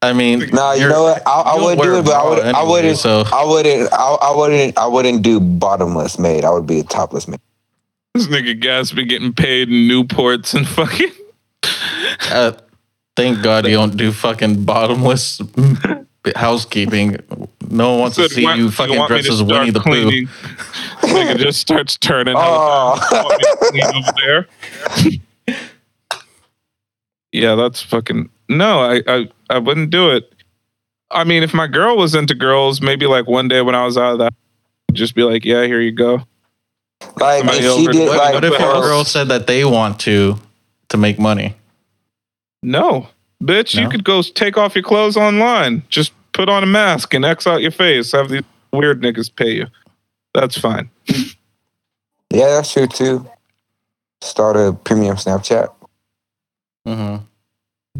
[0.00, 1.22] I mean, nah, you know what?
[1.26, 2.38] I, I wouldn't do it, but I bra would.
[2.38, 2.96] I anyway, wouldn't.
[2.96, 3.92] So I wouldn't.
[3.92, 4.78] I, I wouldn't.
[4.78, 6.46] I wouldn't do bottomless maid.
[6.46, 7.40] I would be a topless maid.
[8.14, 11.12] This nigga gas been getting paid in Newports and fucking.
[12.30, 12.52] uh,
[13.14, 15.42] thank God you don't do fucking bottomless
[16.36, 17.16] housekeeping.
[17.68, 19.80] No one wants to see "Why- you you fucking want me dressed as Winnie the
[19.80, 19.90] Pooh.
[20.04, 20.28] cleaning?"
[21.02, 22.34] nigga just starts turning.
[22.36, 23.24] all the time.
[23.24, 25.16] Oh, Want me to clean over
[25.48, 25.58] there?
[27.32, 28.80] yeah, that's fucking no.
[28.80, 30.32] I, I I wouldn't do it.
[31.10, 33.98] I mean, if my girl was into girls, maybe like one day when I was
[33.98, 34.32] out of that,
[34.90, 36.22] I'd just be like, yeah, here you go.
[37.16, 40.38] like if she did what- like What if your girl said that they want to
[40.88, 41.56] to make money?
[42.62, 43.08] No,
[43.42, 45.82] bitch, you could go take off your clothes online.
[45.88, 48.12] Just put on a mask and X out your face.
[48.12, 49.66] Have these weird niggas pay you.
[50.34, 50.88] That's fine.
[52.30, 53.28] Yeah, that's true too.
[54.22, 55.68] Start a premium Snapchat.
[56.86, 57.24] Mm-hmm.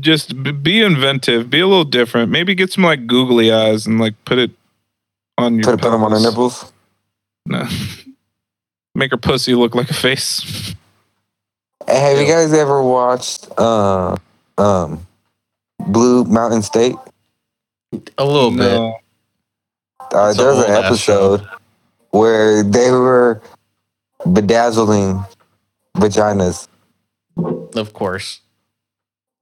[0.01, 1.51] Just b- be inventive.
[1.51, 2.31] Be a little different.
[2.31, 4.51] Maybe get some like googly eyes and like put it
[5.37, 5.65] on your.
[5.65, 6.73] Put, put them on her nipples.
[7.45, 7.69] No.
[8.95, 10.75] Make her pussy look like a face.
[11.87, 14.17] Hey, have you guys ever watched uh,
[14.57, 15.07] um,
[15.87, 16.97] Blue Mountain State?
[18.19, 18.59] A little bit.
[18.59, 18.95] No.
[20.13, 21.35] Uh, It's there was an old-ass show.
[21.35, 21.49] episode
[22.11, 23.43] where they were
[24.33, 25.25] bedazzling
[25.97, 26.69] vaginas.
[27.75, 28.41] Of course.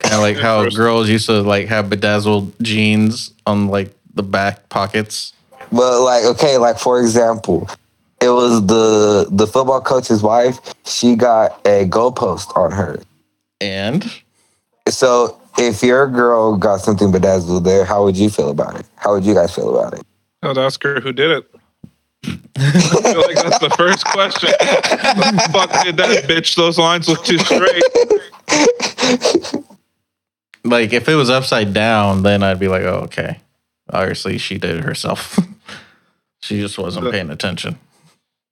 [0.01, 4.69] Kind of like how girls used to like have bedazzled jeans on like the back
[4.69, 5.33] pockets.
[5.73, 7.69] But like, okay, like for example,
[8.21, 10.59] it was the the football coach's wife.
[10.87, 12.99] She got a goalpost on her.
[13.61, 14.11] And
[14.89, 18.87] So if your girl got something bedazzled there, how would you feel about it?
[18.97, 20.03] How would you guys feel about it?
[20.43, 21.51] I'd ask her who did it.
[22.25, 22.31] I
[23.03, 24.51] feel like that's the first question.
[24.51, 26.55] the fuck did that bitch?
[26.57, 27.83] Those lines look too straight.
[30.65, 33.41] like if it was upside down, then I'd be like, oh, okay.
[33.93, 35.39] Obviously, she did it herself.
[36.41, 37.79] she just wasn't paying attention.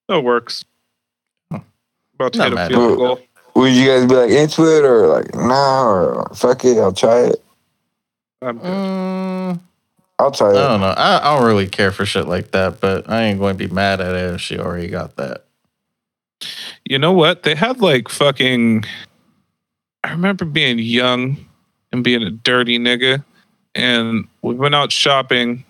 [0.09, 0.65] That works.
[1.51, 2.71] About to Not hit a mad.
[2.71, 3.21] field goal.
[3.59, 6.79] Would you guys be like into it or like nah or fuck it?
[6.79, 7.45] I'll try it.
[8.41, 8.65] I'm good.
[8.65, 9.61] Mm,
[10.21, 10.57] I'll try it.
[10.57, 10.95] I don't know.
[10.97, 13.75] I, I don't really care for shit like that, but I ain't going to be
[13.75, 15.45] mad at it if she already got that.
[16.85, 17.43] You know what?
[17.43, 18.85] They had like fucking.
[20.05, 21.45] I remember being young
[21.91, 23.25] and being a dirty nigga,
[23.75, 25.65] and we went out shopping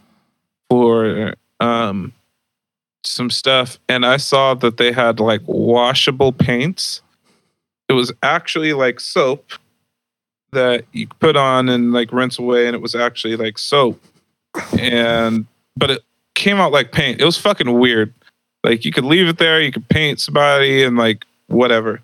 [0.68, 2.12] for um
[3.02, 7.00] some stuff, and I saw that they had like washable paints.
[7.88, 9.52] It was actually like soap
[10.52, 14.02] that you put on and like rinse away, and it was actually like soap,
[14.78, 16.02] and but it
[16.34, 17.20] came out like paint.
[17.20, 18.12] It was fucking weird.
[18.64, 22.02] Like you could leave it there, you could paint somebody and like whatever.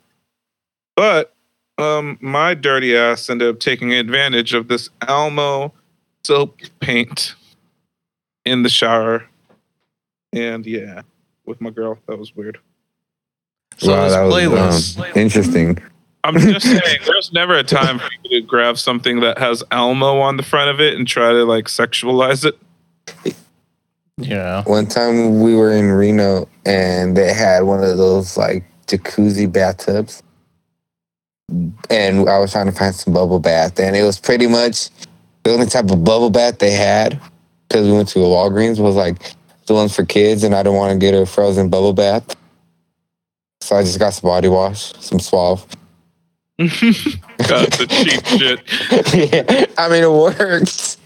[0.96, 1.34] But
[1.78, 5.72] um my dirty ass ended up taking advantage of this Elmo
[6.22, 7.34] soap paint
[8.44, 9.24] in the shower.
[10.32, 11.02] And yeah,
[11.44, 12.58] with my girl, that was weird.
[13.78, 15.78] So this playlist, um, interesting.
[16.24, 20.20] I'm just saying, there's never a time for you to grab something that has Elmo
[20.20, 23.36] on the front of it and try to like sexualize it.
[24.16, 24.64] yeah.
[24.64, 30.22] One time we were in Reno and they had one of those like jacuzzi bathtubs.
[31.90, 33.78] And I was trying to find some bubble bath.
[33.78, 34.88] And it was pretty much
[35.42, 37.20] the only type of bubble bath they had
[37.68, 39.34] because we went to a Walgreens was like
[39.66, 40.42] the ones for kids.
[40.42, 42.34] And I didn't want to get a frozen bubble bath.
[43.64, 45.64] So I just got some body wash, some Suave.
[46.58, 48.60] Got the cheap shit.
[49.32, 50.98] yeah, I mean, it works.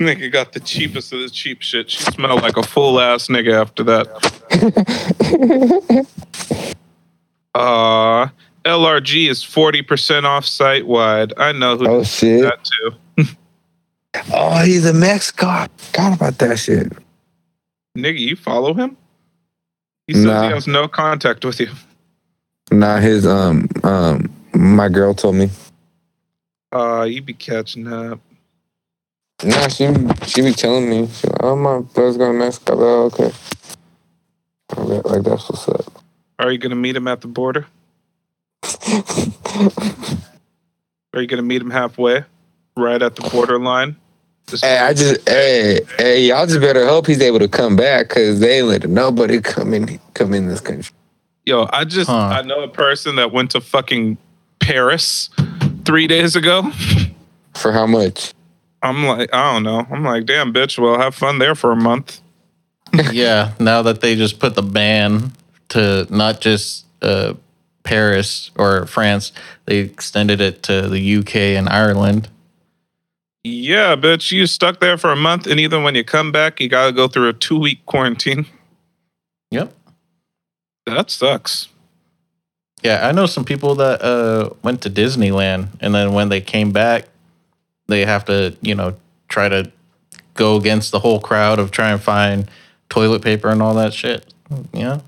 [0.00, 1.88] Nigga got the cheapest of the cheap shit.
[1.88, 4.08] She smelled like a full ass nigga after that.
[7.54, 8.28] Uh
[8.66, 11.32] LRG is 40% off site wide.
[11.38, 12.42] I know who Oh, did shit.
[12.42, 12.90] that too.
[14.34, 15.70] Oh, he's a Mex cop.
[15.80, 16.92] Forgot about that shit.
[17.96, 18.96] Nigga, you follow him?
[20.06, 20.42] He says Nah.
[20.48, 21.70] he has no contact with you.
[22.70, 25.50] Nah, his um um my girl told me.
[26.72, 28.20] Uh, you be catching up.
[29.44, 29.86] Nah, she
[30.26, 32.72] she be telling me, she, oh my brother's to Mexico.
[32.72, 33.32] I'm like, okay.
[34.76, 36.02] Like, like that's what's up.
[36.38, 37.66] Are you gonna meet him at the border?
[41.14, 42.24] Are you gonna meet him halfway,
[42.76, 43.96] right at the borderline?
[44.46, 48.08] Just- Hey, I just hey hey y'all just better hope he's able to come back
[48.08, 50.94] because they ain't letting nobody come in come in this country.
[51.44, 52.16] Yo, I just Huh.
[52.16, 54.18] I know a person that went to fucking
[54.60, 55.30] Paris
[55.84, 56.70] three days ago.
[57.54, 58.34] For how much?
[58.82, 59.84] I'm like, I don't know.
[59.90, 60.78] I'm like, damn, bitch.
[60.78, 62.20] Well, have fun there for a month.
[63.12, 65.32] yeah, now that they just put the ban
[65.70, 67.34] to not just uh,
[67.82, 69.32] Paris or France,
[69.64, 72.28] they extended it to the UK and Ireland.
[73.48, 74.32] Yeah, bitch.
[74.32, 77.06] You stuck there for a month, and even when you come back, you gotta go
[77.06, 78.46] through a two week quarantine.
[79.52, 79.72] Yep.
[80.86, 81.68] That sucks.
[82.82, 86.72] Yeah, I know some people that uh, went to Disneyland, and then when they came
[86.72, 87.04] back,
[87.86, 88.96] they have to, you know,
[89.28, 89.70] try to
[90.34, 92.50] go against the whole crowd of trying to find
[92.88, 94.34] toilet paper and all that shit.
[94.72, 95.02] Yeah.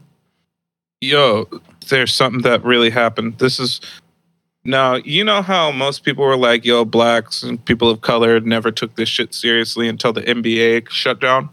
[1.00, 1.48] Yo,
[1.88, 3.38] there's something that really happened.
[3.38, 3.80] This is
[4.68, 8.70] now, you know how most people were like, yo, blacks and people of color never
[8.70, 11.48] took this shit seriously until the NBA shut down?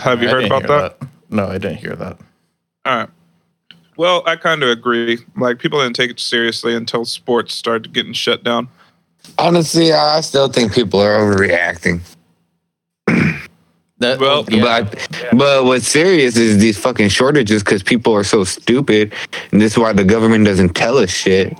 [0.00, 1.08] Have you I heard about hear that?
[1.30, 2.18] No, I didn't hear that.
[2.84, 3.08] All right.
[3.96, 5.18] Well, I kind of agree.
[5.36, 8.68] Like, people didn't take it seriously until sports started getting shut down.
[9.38, 12.00] Honestly, I still think people are overreacting.
[13.98, 14.82] That Well, oh, yeah.
[14.82, 19.14] But but what's serious is these fucking shortages because people are so stupid,
[19.52, 21.56] and this is why the government doesn't tell us shit.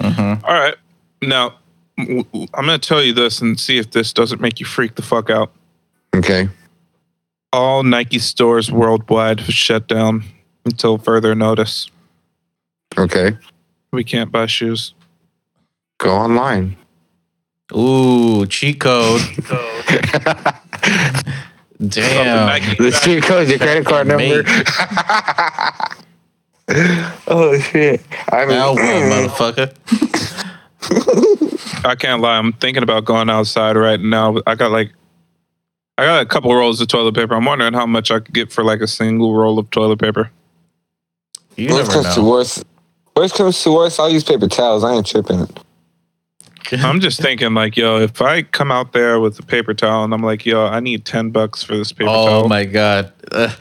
[0.00, 0.42] Mhm.
[0.44, 0.74] All right.
[1.22, 1.54] Now,
[1.98, 2.24] I'm
[2.66, 5.28] going to tell you this and see if this doesn't make you freak the fuck
[5.30, 5.52] out.
[6.14, 6.48] Okay.
[7.52, 10.24] All Nike stores worldwide have shut down
[10.64, 11.90] until further notice.
[12.96, 13.36] Okay.
[13.92, 14.94] We can't buy shoes.
[15.98, 16.76] Go online.
[17.76, 19.20] Ooh, cheat code.
[21.80, 22.76] Damn.
[22.76, 24.44] The cheat code, your credit card number.
[26.70, 27.12] Mate.
[27.28, 28.02] oh shit!
[28.30, 29.74] I mean, Now what, motherfucker?
[31.84, 32.36] I can't lie.
[32.36, 34.38] I'm thinking about going outside right now.
[34.46, 34.92] I got like,
[35.98, 37.34] I got a couple rolls of toilet paper.
[37.34, 40.30] I'm wondering how much I could get for like a single roll of toilet paper.
[41.56, 42.30] You worst never comes to know.
[42.30, 42.64] worst,
[43.16, 44.84] worst comes to worst, I'll use paper towels.
[44.84, 45.48] I ain't tripping.
[46.72, 50.14] I'm just thinking like, yo, if I come out there with a paper towel and
[50.14, 52.44] I'm like, yo, I need 10 bucks for this paper oh towel.
[52.44, 53.12] Oh my god.
[53.30, 53.52] Uh,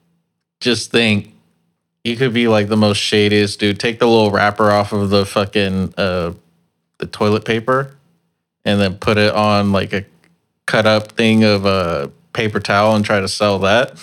[0.60, 1.34] just think.
[2.04, 3.78] You could be like the most shadiest dude.
[3.78, 6.32] Take the little wrapper off of the fucking uh
[6.98, 7.96] the toilet paper
[8.64, 10.04] and then put it on like a
[10.66, 13.98] cut up thing of a paper towel and try to sell that.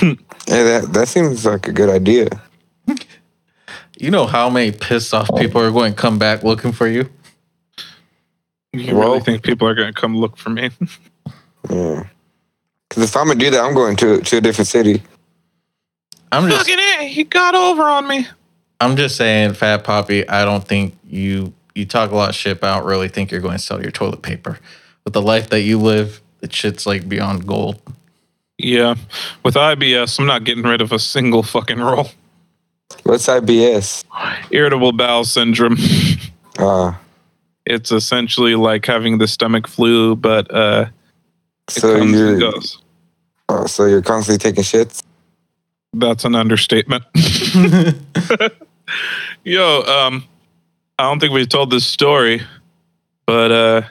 [0.48, 2.28] Yeah, that that seems like a good idea.
[3.98, 7.08] You know how many pissed off people are going to come back looking for you?
[8.72, 10.70] You Well- really think people are going to come look for me?
[11.68, 12.04] Yeah.
[12.88, 15.02] Because if I'm gonna do that, I'm going to to a different city.
[16.32, 18.26] I'm just Fucking it, he got over on me.
[18.80, 22.60] I'm just saying, Fat Poppy, I don't think you you talk a lot of shit,
[22.60, 24.58] but I don't really think you're going to sell your toilet paper.
[25.04, 27.80] With the life that you live, it shit's like beyond gold.
[28.58, 28.96] Yeah,
[29.42, 32.08] with IBS, I'm not getting rid of a single fucking roll.
[33.04, 34.04] What's IBS?
[34.50, 35.76] Irritable bowel syndrome.
[36.58, 36.92] Uh,
[37.64, 40.86] it's essentially like having the stomach flu, but uh,
[41.68, 42.82] it so comes and you're goes.
[43.48, 44.99] uh, so you're constantly taking shits.
[45.92, 47.04] That's an understatement.
[49.44, 50.24] Yo, um,
[50.98, 52.42] I don't think we've told this story,
[53.26, 53.82] but uh,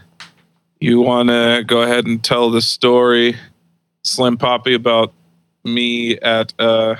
[0.79, 3.35] you want to go ahead and tell the story,
[4.03, 5.13] Slim Poppy, about
[5.63, 6.95] me at uh,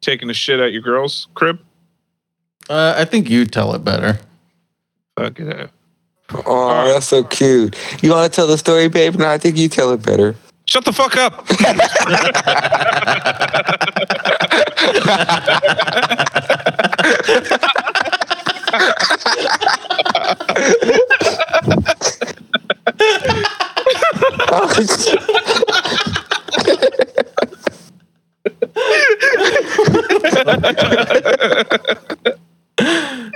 [0.00, 1.60] taking a shit at your girl's crib?
[2.68, 4.18] Uh, I think you tell it better.
[5.16, 5.70] Fuck it.
[6.44, 7.76] Oh, that's so cute.
[8.02, 9.14] You want to tell the story, babe?
[9.14, 10.34] No, I think you tell it better.
[10.66, 11.46] Shut the fuck up.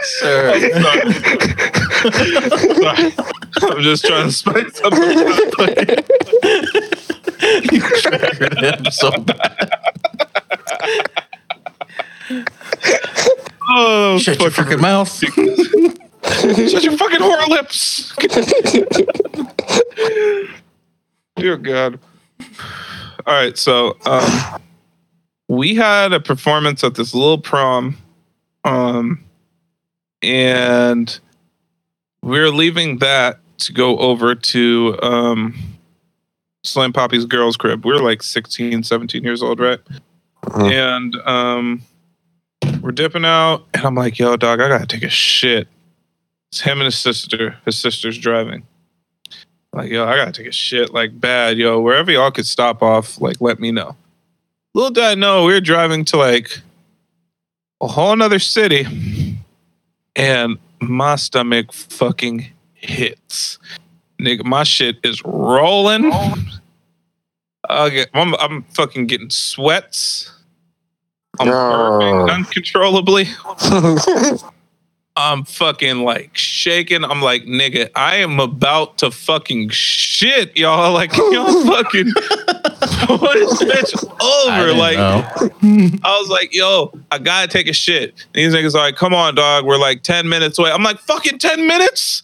[0.02, 0.52] Sir.
[2.72, 3.12] Sorry.
[3.62, 4.92] I'm just trying to spice up.
[4.92, 6.79] the
[7.72, 9.70] you triggered him so bad.
[13.72, 15.08] Oh, Shut your fucking mouth.
[16.22, 18.14] Shut your fucking whore lips.
[21.36, 22.00] Dear God.
[23.26, 24.60] All right, so um,
[25.48, 27.96] we had a performance at this little prom,
[28.64, 29.22] um,
[30.22, 31.20] and
[32.22, 35.54] we're leaving that to go over to um,
[36.62, 37.84] Slim Poppy's girls' crib.
[37.84, 39.78] We are like 16, 17 years old, right?
[40.44, 40.72] Mhm.
[40.72, 41.82] And um,
[42.82, 45.68] we're dipping out, and I'm like, yo, dog, I gotta take a shit.
[46.52, 47.56] It's him and his sister.
[47.64, 48.64] His sister's driving.
[49.72, 51.56] Like, yo, I gotta take a shit like bad.
[51.58, 53.96] Yo, wherever y'all could stop off, like, let me know.
[54.74, 56.60] Little did I know, we were driving to like
[57.80, 58.84] a whole nother city,
[60.16, 63.58] and my stomach fucking hits.
[64.20, 66.12] Nigga, my shit is rolling.
[67.68, 70.30] I get, I'm, I'm fucking getting sweats.
[71.38, 71.52] I'm No.
[71.52, 73.28] burping uncontrollably.
[75.16, 77.04] I'm fucking like shaking.
[77.04, 80.90] I'm like, nigga, I am about to fucking shit, y'all.
[81.00, 84.74] Like, y'all fucking put this bitch I over.
[84.74, 85.98] Like, know.
[86.02, 88.10] I was like, yo, I gotta take a shit.
[88.34, 89.64] And these niggas are like, come on, dog.
[89.64, 90.70] We're like 10 minutes away.
[90.70, 92.22] I'm like, fucking 10 minutes?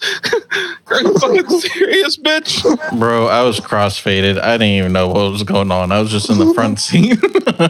[0.88, 2.98] Are you fucking serious, bitch?
[2.98, 4.38] Bro, I was crossfaded.
[4.38, 5.92] I didn't even know what was going on.
[5.92, 7.18] I was just in the front seat.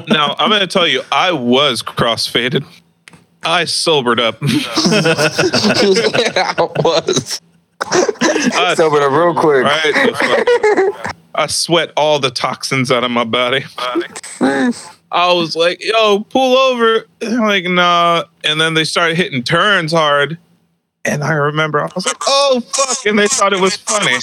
[0.09, 2.65] Now, I'm gonna tell you, I was crossfaded.
[3.47, 4.39] I sobered up.
[4.43, 7.41] I was.
[7.81, 9.65] I, Sobered up real quick.
[9.65, 10.93] right?
[11.35, 13.65] I sweat all the toxins out of my body.
[14.41, 17.07] I was like, yo, pull over.
[17.21, 18.25] And they're like, nah.
[18.43, 20.39] And then they started hitting turns hard.
[21.05, 23.07] And I remember I was like, oh fuck.
[23.07, 24.17] And they thought it was funny.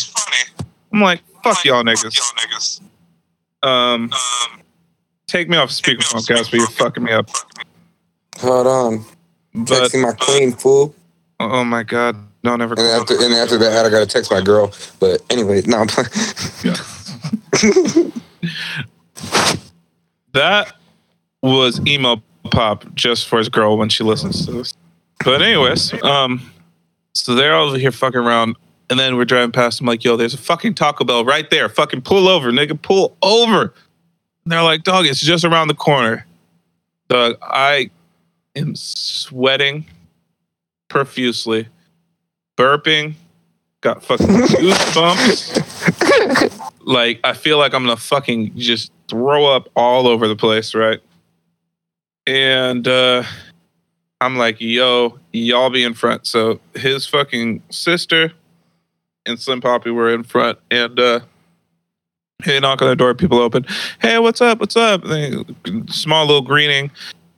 [0.91, 2.81] I'm like, fuck y'all niggas.
[3.61, 4.11] Um
[5.27, 7.29] take me off speakerphone, guys, but you're fucking me up.
[8.39, 9.05] Hold on.
[9.53, 10.95] But Texting my queen, fool.
[11.39, 14.73] oh my god, don't ever And after and after that, I gotta text my girl.
[14.99, 16.09] But anyway, no, I'm playing.
[20.33, 20.73] that
[21.41, 24.73] was emo pop just for his girl when she listens to this.
[25.23, 26.41] But anyways, um,
[27.13, 28.55] so they're over here fucking around,
[28.89, 29.79] and then we're driving past.
[29.79, 31.69] I'm like, yo, there's a fucking Taco Bell right there.
[31.69, 33.73] Fucking pull over, nigga, pull over.
[34.43, 36.25] And they're like, dog, it's just around the corner.
[37.07, 37.91] Dog, I
[38.55, 39.85] am sweating
[40.89, 41.67] profusely,
[42.57, 43.15] burping,
[43.81, 45.59] got fucking goosebumps.
[46.85, 50.99] like I feel like I'm gonna fucking just throw up all over the place, right?
[52.27, 53.23] And uh
[54.21, 56.25] I'm like, yo, y'all be in front.
[56.27, 58.31] So his fucking sister
[59.25, 61.19] and Slim Poppy were in front and uh
[62.45, 63.65] they knock on the door, people open.
[64.01, 64.59] Hey, what's up?
[64.59, 65.03] What's up?
[65.05, 65.45] They,
[65.87, 66.91] small little greeting.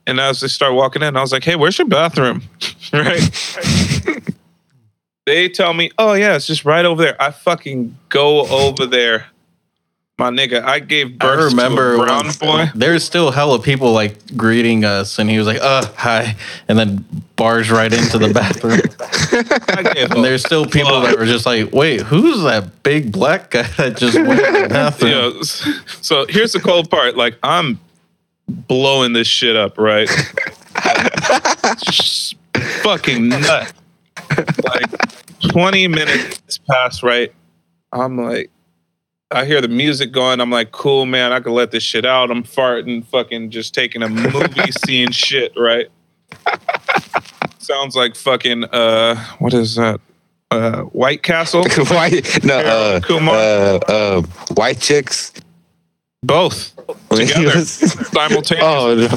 [0.06, 2.42] And as they start walking in, I was like, hey, where's your bathroom?
[2.92, 3.30] right?
[5.26, 7.20] they tell me, oh yeah, it's just right over there.
[7.20, 9.26] I fucking go over there.
[10.18, 12.70] My nigga, I gave I birth remember to a brown boy.
[12.74, 16.36] There's still hella people like greeting us, and he was like, "Uh, hi,"
[16.68, 17.04] and then
[17.36, 18.80] bars right into the bathroom.
[19.96, 23.98] And there's still people that were just like, "Wait, who's that big black guy that
[23.98, 27.16] just went to the bathroom?" you know, so here's the cold part.
[27.16, 27.78] Like I'm
[28.48, 30.08] blowing this shit up, right?
[32.82, 33.72] Fucking nut.
[34.64, 34.90] Like
[35.50, 37.32] 20 minutes pass, right?
[37.92, 38.50] I'm like,
[39.30, 40.40] I hear the music going.
[40.40, 41.32] I'm like, cool, man.
[41.32, 42.30] I can let this shit out.
[42.30, 45.88] I'm farting, fucking just taking a movie scene shit, right?
[47.58, 50.00] Sounds like fucking uh, what is that?
[50.52, 51.64] Uh, White Castle.
[51.88, 53.34] white, no, uh, Kumar.
[53.34, 54.22] uh, uh,
[54.54, 55.32] white chicks.
[56.22, 56.74] Both
[57.10, 58.58] together simultaneously.
[58.62, 59.08] oh, no.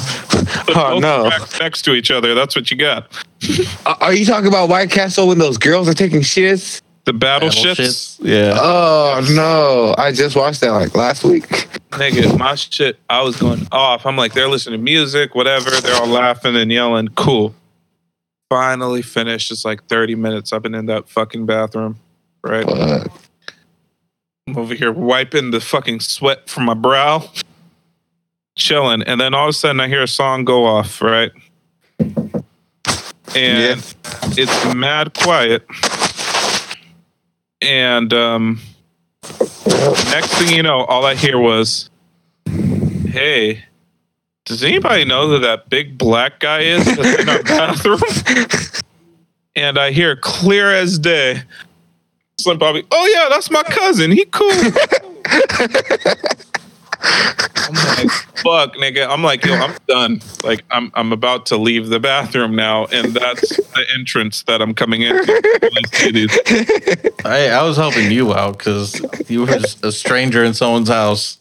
[0.65, 1.29] Put oh no!
[1.59, 2.35] next to each other.
[2.35, 3.11] That's what you got.
[3.85, 6.81] Are- Are you talking about White Castle when those girls are taking shits?
[7.05, 8.17] The Battle battleships.
[8.17, 8.19] shits.
[8.21, 8.53] Yeah.
[8.59, 9.95] Oh no!
[9.97, 11.47] I just watched that like last week.
[11.91, 14.05] Nigga, my shit, I was going off.
[14.05, 15.71] I'm like, they're listening to music, whatever.
[15.71, 17.07] They're all laughing and yelling.
[17.09, 17.55] Cool.
[18.51, 19.51] Finally finished.
[19.51, 20.53] It's like 30 minutes.
[20.53, 21.97] I've been in that fucking bathroom.
[22.43, 22.65] Right.
[22.65, 23.11] Fuck.
[24.49, 27.29] I'm over here wiping the fucking sweat from my brow,
[28.55, 29.03] chilling.
[29.03, 31.31] And then all of a sudden I hear a song go off, right?
[33.35, 33.95] And
[34.31, 35.67] it's mad quiet.
[37.61, 38.59] And um,
[39.21, 41.91] next thing you know, all I hear was,
[42.47, 43.65] hey,
[44.45, 48.01] does anybody know who that big black guy is that's in our bathroom?
[49.55, 51.43] and I hear clear as day.
[52.39, 54.11] Slim Poppy, oh yeah, that's my cousin.
[54.11, 54.49] He cool.
[57.01, 59.07] I'm like, fuck, nigga.
[59.09, 60.21] I'm like, yo, I'm done.
[60.43, 64.73] Like, I'm I'm about to leave the bathroom now, and that's the entrance that I'm
[64.73, 66.27] coming into.
[67.25, 71.37] I, I was helping you out because you were just a stranger in someone's house.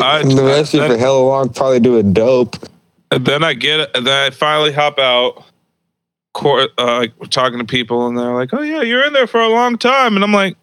[0.00, 2.56] I, The rest of you for hella long probably doing dope.
[3.10, 5.44] And then I get and then I finally hop out.
[6.36, 9.40] Court, uh, like talking to people, and they're like, "Oh yeah, you're in there for
[9.40, 10.56] a long time," and I'm like,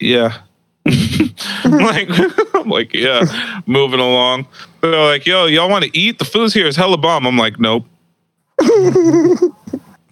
[0.00, 0.38] "Yeah."
[0.86, 2.08] I'm like,
[2.54, 4.48] I'm like, yeah, moving along.
[4.80, 6.18] They're like, yo, y'all want to eat?
[6.18, 7.24] The food's here is hella bomb.
[7.24, 7.86] I'm like, nope.
[8.60, 9.50] I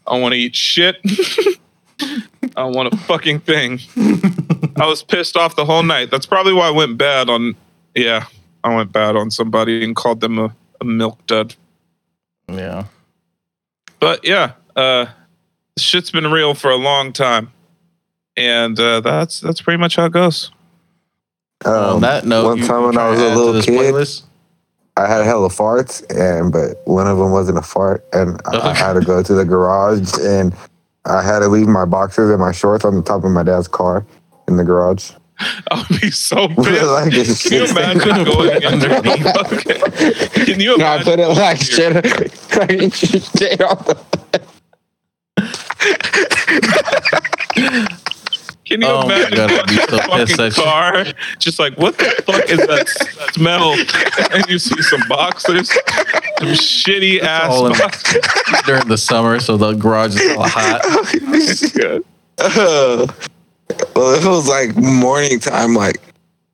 [0.07, 0.97] want to eat shit.
[2.57, 3.81] I want a fucking thing.
[4.77, 6.13] I was pissed off the whole night.
[6.13, 7.57] That's probably why I went bad on.
[7.97, 8.27] Yeah,
[8.63, 11.57] I went bad on somebody and called them a, a milk dud.
[12.49, 12.85] Yeah.
[13.99, 15.07] But yeah, uh,
[15.79, 17.53] shit's been real for a long time,
[18.37, 20.51] and uh, that's that's pretty much how it goes.
[21.65, 23.75] Um, On that note, one time when I trying was a add to little kid,
[23.95, 24.23] playlist?
[24.97, 28.71] I had a hella farts, and but one of them wasn't a fart, and I,
[28.71, 30.55] I had to go to the garage, and
[31.05, 33.69] I had to leave my boxers and my shorts on the top of my dad's
[33.69, 34.05] car
[34.49, 35.13] in the garage.
[35.71, 36.59] I'll be so pissed.
[36.59, 39.27] like it's Can you imagine going underneath?
[39.53, 40.45] Okay.
[40.45, 41.05] Can you No, I imagine?
[41.05, 41.95] put it like shit,
[42.57, 43.97] like shit on the
[48.67, 50.03] Can you Oh my imagine God, be going so the
[50.51, 51.05] fucking car?
[51.41, 52.89] Just like, what the fuck is that
[53.35, 53.73] smell?
[54.33, 58.23] And you see some boxers, some shitty ass all in- boxers.
[58.67, 60.83] during the summer, so the garage is all hot.
[61.75, 62.05] Good.
[62.39, 63.07] Uh,
[63.97, 66.01] well, it was like morning time, like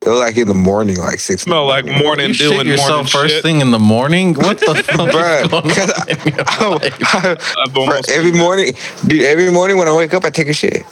[0.01, 1.41] it was like in the morning, like six.
[1.41, 3.43] Smell like morning You dew shit and yourself morning first shit.
[3.43, 4.33] thing in the morning.
[4.35, 6.09] What the fuck Bruh, is going 'cause on?
[6.09, 7.55] in your life?
[7.57, 8.73] I've Bro, every morning,
[9.07, 9.23] dude.
[9.23, 10.85] Every morning when I wake up, I take a shit.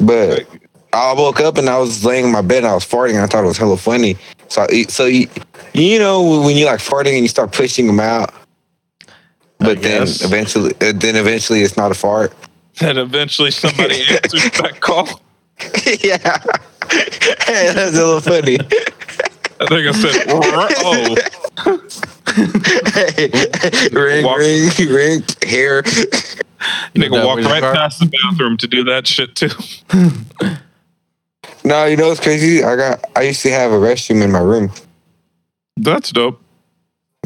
[0.00, 0.46] But
[0.92, 3.10] I woke up and I was laying in my bed and I was farting.
[3.14, 4.16] And I thought it was hella funny.
[4.48, 5.28] So, I, so you,
[5.74, 8.32] you know, when you like farting and you start pushing them out,
[9.58, 12.32] but then eventually, uh, then eventually it's not a fart.
[12.78, 15.20] then eventually somebody answers that call.
[16.00, 16.38] yeah,
[16.90, 18.58] hey, that's a little funny.
[19.60, 21.16] I think I said, oh,
[23.14, 25.82] hey, ring, Walk- ring, ring, hair.
[25.82, 27.74] nigga That walked right car?
[27.74, 29.50] past the bathroom to do that shit too.
[31.64, 32.62] No, you know what's crazy?
[32.64, 33.04] I got.
[33.14, 34.70] I used to have a restroom in my room.
[35.76, 36.40] That's dope.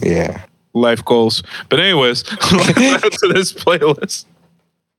[0.03, 0.43] Yeah.
[0.75, 1.45] life goals.
[1.69, 2.69] But anyways, let's
[3.05, 4.25] add to this playlist.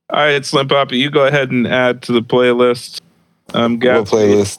[0.08, 3.00] All right, Slim Poppy, you go ahead and add to the playlist.
[3.54, 4.58] Um, What Gab, playlist?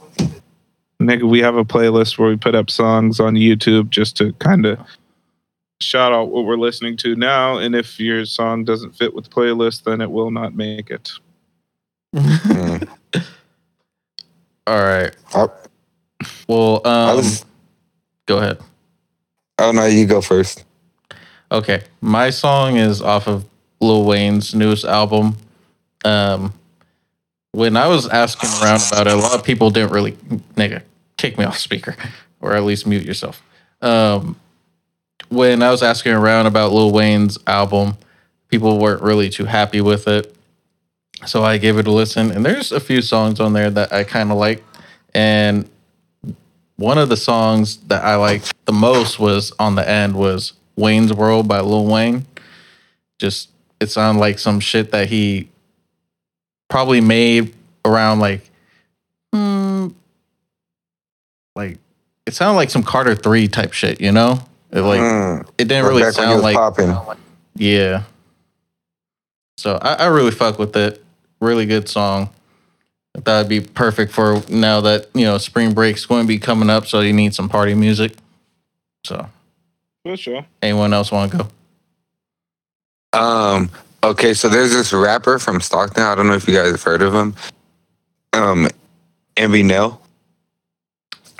[1.01, 4.65] nigga, we have a playlist where we put up songs on YouTube just to kind
[4.65, 4.79] of
[5.81, 7.57] shout out what we're listening to now.
[7.57, 11.11] And if your song doesn't fit with the playlist, then it will not make it.
[12.15, 12.87] Mm.
[14.67, 15.15] All right.
[15.33, 15.47] I,
[16.47, 17.45] Well, I um, was.
[18.25, 18.59] go ahead.
[19.59, 20.63] Oh no, you go first.
[21.51, 23.45] Okay, my song is off of
[23.79, 25.37] Lil Wayne's newest album.
[26.03, 26.53] Um,
[27.55, 30.11] when I was asking around about it, a lot of people didn't really,
[30.57, 30.81] nigga,
[31.15, 31.95] kick me off speaker,
[32.41, 33.41] or at least mute yourself.
[33.81, 34.37] Um,
[35.29, 37.97] when I was asking around about Lil Wayne's album,
[38.49, 40.35] people weren't really too happy with it.
[41.25, 44.03] So I gave it a listen, and there's a few songs on there that I
[44.03, 44.61] kind of like.
[45.13, 45.69] And
[46.75, 51.13] one of the songs that I liked the most was on the end was Wayne's
[51.13, 52.25] World by Lil Wayne.
[53.17, 53.49] Just
[53.79, 55.49] it sounded like some shit that he
[56.69, 57.53] probably made
[57.85, 58.41] around like
[59.33, 59.87] hmm,
[61.55, 61.77] like
[62.25, 64.39] it sounded like some Carter 3 type shit, you know?
[64.71, 65.41] It like Mm.
[65.57, 67.17] it didn't Or really back when you sound like popping.
[67.55, 68.03] yeah.
[69.57, 71.03] So I, I really fuck with it.
[71.39, 72.29] Really good song.
[73.15, 76.37] I thought it'd be perfect for now that, you know, spring break's going to be
[76.39, 78.13] coming up, so you need some party music.
[79.05, 79.29] So
[80.03, 80.45] For sure.
[80.61, 81.37] anyone else want to
[83.13, 83.17] go?
[83.17, 83.69] Um.
[84.05, 86.03] Okay, so there's this rapper from Stockton.
[86.03, 87.33] I don't know if you guys have heard of him.
[88.33, 88.67] Um,
[89.35, 89.97] MBNel.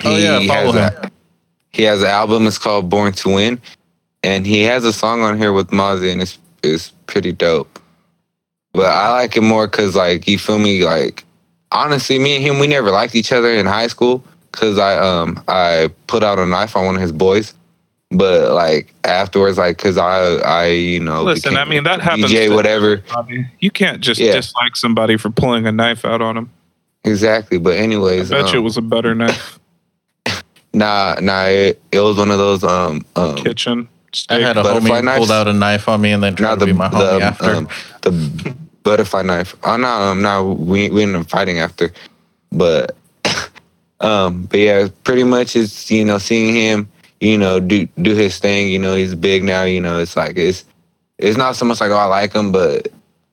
[0.04, 1.04] Oh, yeah, follow has him.
[1.04, 1.10] a-
[1.70, 2.46] he has an album.
[2.46, 3.60] It's called Born to Win,
[4.24, 7.78] and he has a song on here with Mozzy, and it's it's pretty dope.
[8.72, 10.84] But I like it more because, like, you feel me?
[10.84, 11.24] Like,
[11.70, 15.40] honestly, me and him, we never liked each other in high school because I um
[15.46, 17.54] I put out a knife on one of his boys.
[18.10, 22.48] But like afterwards, like, cause I I you know Listen, I mean, that happens DJ
[22.48, 22.98] to- whatever.
[22.98, 24.32] Bobby, you can't just Yeah.
[24.32, 26.50] dislike somebody for pulling a knife out on them.
[27.04, 27.58] Exactly.
[27.58, 29.58] But anyways, I anyways, bet you it um, was a better knife.
[30.72, 33.88] nah, nah, it, it was one of those um um Kitchen.
[34.30, 35.18] I had a Butterfly homie who knives?
[35.18, 37.18] pulled out a knife on me and then tried not to the be my homie
[37.18, 37.50] the after.
[37.50, 37.68] um,
[38.02, 38.54] the
[38.84, 39.56] butterfly knife.
[39.64, 41.92] Oh no, um, no, we we ended up fighting after,
[42.52, 42.96] but
[44.00, 46.88] um, but yeah, pretty much it's you know seeing him,
[47.20, 48.68] you know, do do his thing.
[48.68, 49.64] You know, he's big now.
[49.64, 50.64] You know, it's like it's
[51.18, 52.88] it's not so much like oh I like him, but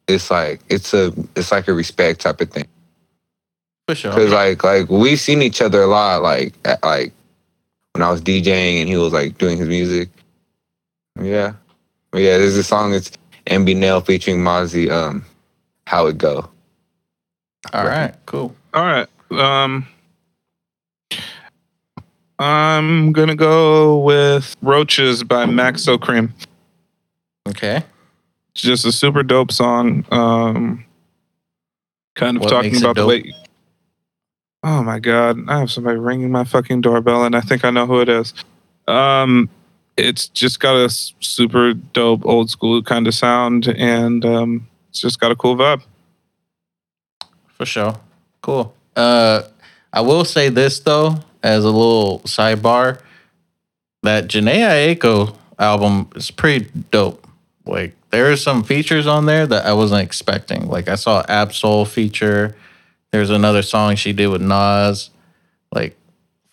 [0.08, 2.68] it's like it's a it's like a respect type of thing.
[3.88, 4.14] For sure.
[4.14, 6.22] Cause like like we've seen each other a lot.
[6.22, 7.14] Like at, like
[7.92, 10.10] when I was DJing and he was like doing his music.
[11.20, 11.54] Yeah,
[12.14, 12.38] yeah.
[12.38, 12.94] There's a song.
[12.94, 13.12] It's
[13.46, 14.90] MBNel featuring Mozzy.
[14.90, 15.26] Um,
[15.86, 16.50] how it go?
[17.74, 18.56] All right, cool.
[18.74, 19.08] All right.
[19.32, 19.88] Um,
[22.44, 26.32] I'm gonna go with Roaches by Maxo Kream.
[27.48, 27.84] Okay.
[28.52, 30.06] It's just a super dope song.
[30.12, 30.84] Um,
[32.16, 33.34] kind of What talking about the way.
[34.62, 35.40] Oh my god!
[35.48, 38.34] I have somebody ringing my fucking doorbell, and I think I know who it is.
[38.90, 39.50] Um,
[39.96, 45.20] it's just got a super dope old school kind of sound, and um, it's just
[45.20, 45.82] got a cool vibe.
[47.48, 47.96] For sure.
[48.42, 48.76] Cool.
[48.98, 49.44] Uh
[49.94, 53.02] I will say this though, as a little sidebar,
[54.02, 57.28] that Jhené Aiko album is pretty dope.
[57.66, 60.68] Like there are some features on there that I wasn't expecting.
[60.68, 62.56] Like I saw Ab-Soul feature.
[63.12, 65.10] There's another song she did with Nas.
[65.74, 65.98] Like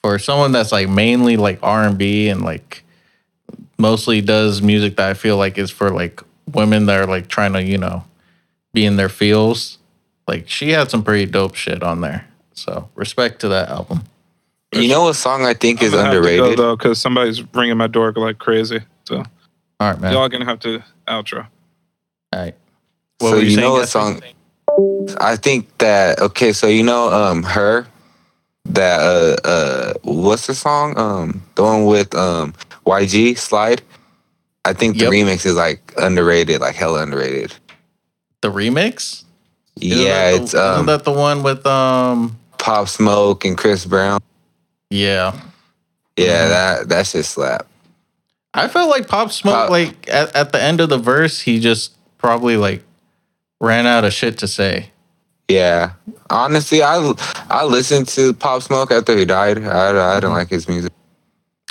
[0.02, 2.84] for someone that's like mainly like R and B and like
[3.78, 6.22] mostly does music that I feel like is for like
[6.52, 8.04] women that are like trying to, you know,
[8.72, 9.78] be in their feels.
[10.28, 12.26] Like she had some pretty dope shit on there.
[12.54, 14.04] So respect to that album.
[14.72, 16.56] You know what song I think is I'm gonna have to underrated?
[16.56, 18.80] go, though, because somebody's ringing my door like crazy.
[19.04, 19.24] So All
[19.80, 20.12] right, man.
[20.12, 21.46] y'all gonna have to outro.
[22.32, 22.54] All right.
[23.20, 24.22] so were you know what song?
[25.20, 26.52] I think that okay.
[26.52, 27.86] So you know, um, her
[28.66, 30.96] that uh uh what's the song?
[30.96, 32.54] Um, the one with um
[32.86, 33.82] YG Slide.
[34.64, 35.12] I think the Yep.
[35.12, 37.54] remix is like underrated, like hella underrated.
[38.42, 39.24] The remix?
[39.80, 43.58] Isn't yeah, that the- it's um isn't that the one with um Pop Smoke and
[43.58, 44.20] Chris Brown.
[44.90, 45.38] Yeah.
[46.16, 47.66] Yeah, that that shit slap.
[48.52, 51.60] I felt like Pop Smoke, Pop- like at, at the end of the verse, he
[51.60, 52.82] just probably like
[53.60, 54.90] ran out of shit to say.
[55.48, 55.92] Yeah,
[56.28, 57.14] honestly, I
[57.48, 59.58] I listened to Pop Smoke after he died.
[59.64, 60.34] I I didn't Mhm.
[60.34, 60.92] like his music.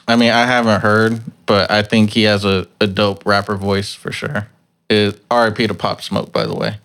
[0.08, 3.94] I mean, I haven't heard, but I think he has a, a dope rapper voice
[3.94, 4.48] for sure.
[4.90, 6.78] It, RIP to Pop Smoke, by the way.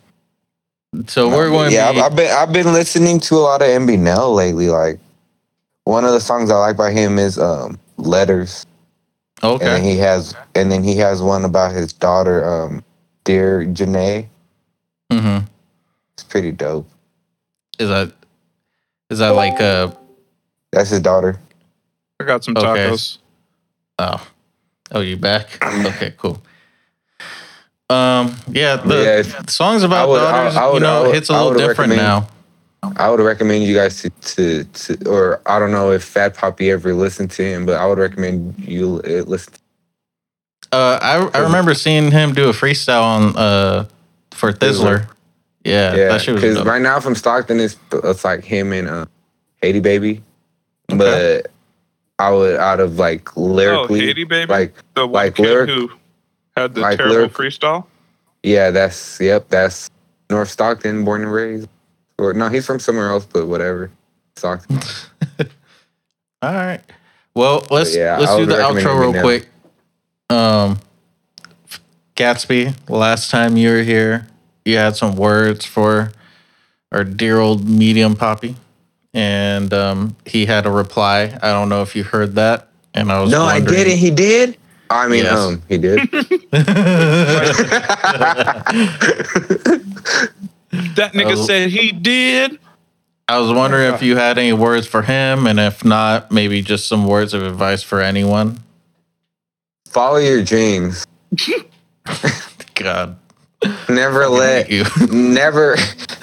[1.06, 3.62] So we're going yeah, to be, I've, I've been I've been listening to a lot
[3.62, 4.68] of MBNel lately.
[4.68, 4.98] Like
[5.84, 8.66] one of the songs I like by him is um Letters.
[9.42, 9.90] And then okay.
[9.90, 12.82] he has and then he has one about his daughter, um,
[13.24, 14.26] Dear Janae.
[15.12, 15.38] hmm
[16.14, 16.88] It's pretty dope.
[17.78, 18.12] Is that
[19.10, 19.90] is that like uh
[20.72, 21.38] That's his daughter.
[22.20, 22.66] I got some Okay.
[22.88, 23.18] tacos.
[23.98, 24.26] oh
[24.92, 25.58] oh you back?
[25.62, 26.42] Okay, cool.
[27.90, 31.06] Um yeah, the Yeah, if- songs about I would- daughters, I would- you know, I
[31.06, 32.28] would- hits a I little different now.
[32.96, 36.70] I would recommend you guys to, to, to or I don't know if Fat Poppy
[36.70, 39.54] ever listened to him, but I would recommend you uh, listen.
[40.72, 43.86] Uh I I remember seeing him do a freestyle on uh
[44.32, 45.08] for Thizzler.
[45.64, 48.88] Yeah, Yeah, that shit was because right now from Stockton, it's it's like him and
[48.88, 49.06] uh,
[49.62, 50.20] Haiti Babii,
[50.92, 50.98] Okay.
[50.98, 51.50] but
[52.18, 55.70] I would out of like Oh, lyrically, Haiti Babii, like the one like kid lyric-
[55.70, 55.90] who
[56.56, 57.86] had the like terrible lyric- freestyle.
[58.42, 59.88] yeah, that's yep, that's
[60.28, 61.68] North Stockton, born and raised.
[62.18, 63.90] Or no, he's from somewhere else, but whatever.
[64.36, 64.78] Stockton.
[66.42, 66.80] All right.
[67.34, 69.22] Well, let's yeah, let's do the outro real now.
[69.22, 69.48] quick.
[70.30, 70.78] Um,
[72.16, 74.28] Gatsby, last time you were here,
[74.64, 76.12] you had some words for
[76.92, 78.54] our dear old medium poppy,
[79.12, 81.36] and um, he had a reply.
[81.42, 83.98] I don't know if you heard that, and I was No, I didn't.
[83.98, 84.56] He did.
[84.90, 85.36] I mean, Yes.
[85.38, 85.98] um, he did.
[90.96, 91.46] That nigga Oh.
[91.46, 92.58] said he did.
[93.28, 96.86] I was wondering if you had any words for him, and if not, maybe just
[96.86, 98.62] some words of advice for anyone.
[99.88, 101.06] Follow your dreams.
[102.74, 103.16] God,
[103.88, 104.84] Never let, you.
[105.10, 105.76] never,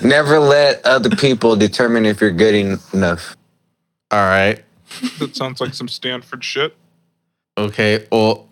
[0.04, 3.36] never let other people determine if you're good enough.
[4.12, 4.64] All right.
[5.20, 6.76] That sounds like some Stanford shit.
[7.58, 8.48] Okay, well,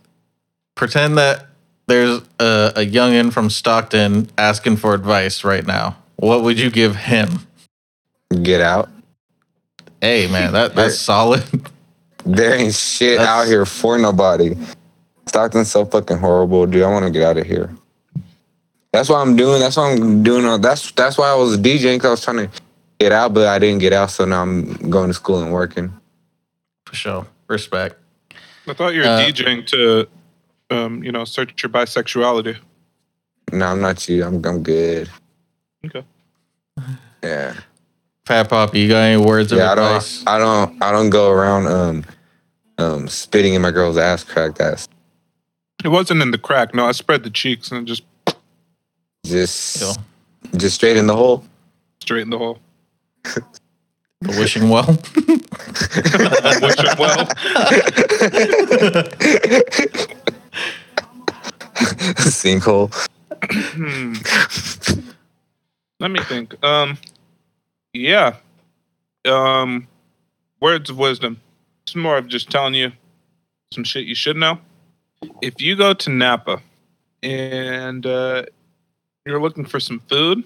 [0.74, 1.49] pretend that
[1.90, 5.98] there's a, a youngin from Stockton asking for advice right now.
[6.16, 7.30] What would you give him?
[8.44, 8.90] Get out.
[10.02, 11.44] Hey, man, that that's solid.
[12.26, 14.56] There ain't shit That's- out here for nobody.
[15.26, 16.84] Stockton's so fucking horrible, dude.
[16.84, 17.74] I want to get out of here.
[18.92, 19.62] That's what I'm doing.
[19.62, 20.46] That's what I'm doing.
[20.46, 22.50] all- That's that's why I was DJing because I was trying to
[23.00, 24.12] get out, but I didn't get out.
[24.12, 25.94] So now I'm going to school and working.
[26.86, 27.26] For sure.
[27.48, 27.96] Respect.
[28.68, 30.06] I thought you were Uh, DJing to,
[30.70, 32.58] um, you know, search your bisexuality.
[33.52, 34.24] No, I'm not you.
[34.24, 35.10] I'm I'm good.
[35.86, 36.04] Okay.
[37.24, 37.54] Yeah.
[38.26, 39.72] Fat Poppy, you got any words of Yeah.
[39.72, 40.24] I don't.
[40.28, 40.84] I don't.
[40.84, 42.06] I don't go around um
[42.78, 44.56] um spitting in my girl's ass crack.
[44.56, 44.88] That's
[45.84, 46.76] It wasn't in the crack.
[46.76, 48.04] No, I spread the cheeks and just
[49.26, 49.94] just Yo,
[50.58, 51.44] just straight in the hole.
[52.02, 52.60] straight in the hole.
[53.24, 53.44] the
[54.38, 54.86] wishing well.
[56.62, 57.28] Wish it well.
[62.30, 62.94] Sinkhole.
[63.42, 64.14] Hmm.
[66.00, 66.62] Let me think.
[66.64, 66.98] Um,
[67.94, 68.36] yeah.
[69.26, 69.88] Um,
[70.60, 71.40] words of wisdom.
[71.84, 72.92] It's more of just telling you
[73.74, 74.60] some shit you should know.
[75.42, 76.62] If you go to Napa
[77.24, 78.44] and uh,
[79.26, 80.44] you're looking for some food,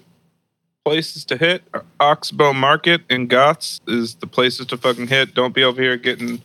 [0.84, 1.64] places to hit,
[1.98, 5.34] Oxbow Market and Gott's is the places to fucking hit.
[5.34, 6.40] Don't be over here getting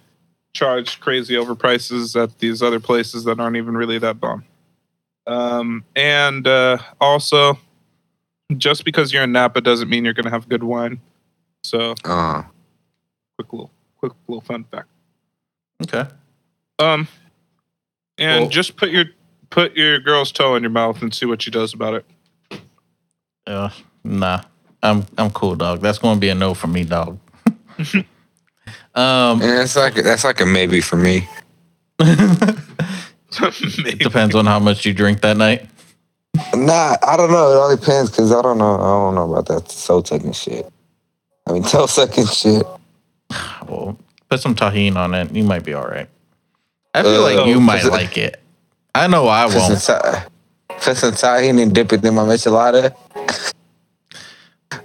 [0.53, 4.43] charged crazy over prices at these other places that aren't even really that bomb.
[5.29, 7.59] Um, and uh, also,
[8.57, 10.99] just because you're in Napa doesn't mean you're going to have good wine.
[11.63, 12.43] So, Uh,
[13.37, 14.87] quick little, quick little fun fact.
[15.83, 16.09] Okay.
[16.79, 17.07] Um,
[18.17, 19.05] and Well- just put your
[19.49, 22.05] put your girl's toe in your mouth and see what she does about it.
[23.47, 23.69] Uh,
[24.03, 24.41] nah.
[24.81, 25.81] I'm I'm cool, dog.
[25.81, 27.19] That's gonna be a no for me, dog.
[28.95, 31.27] um, and it's like that's like a maybe for me.
[33.83, 34.03] Maybe.
[34.03, 35.67] depends on how much you drink that night.
[36.55, 37.51] Nah, I don't know.
[37.51, 38.75] It all depends because I don't know.
[38.75, 40.67] I don't know about that soul sucking shit.
[41.47, 42.65] I mean, toe sucking shit.
[43.67, 43.97] Well,
[44.29, 45.31] put some tahini on it.
[45.35, 46.07] You might be all right.
[46.95, 48.41] I feel Uh, like you oh, might it- like it.
[48.95, 49.83] I know I Put some, won't.
[49.83, 50.25] ta-
[50.81, 52.95] put some tahini and dip it in my enchilada.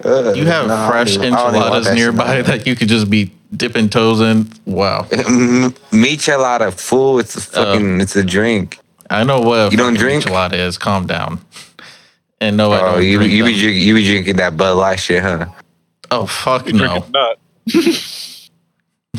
[0.04, 2.76] Uh, You have nah, fresh even- I don't even want enchiladas nearby no that you
[2.76, 4.48] could just be dipping toes in.
[4.66, 5.06] Wow.
[5.10, 5.70] more.
[5.92, 7.18] Michelada, fool.
[7.18, 7.64] It's a Oh.
[7.64, 8.00] fucking.
[8.00, 8.78] it's a drink.
[9.10, 10.24] I know what a You don't drink?
[10.24, 10.78] enchilada is.
[10.78, 11.40] Calm down.
[12.40, 14.74] And no, I Oh, don't you drink you be drink, you be drinking that Bud
[14.76, 15.46] Light shit, huh?
[16.10, 17.04] Oh fuck You no!
[17.10, 17.94] drinking.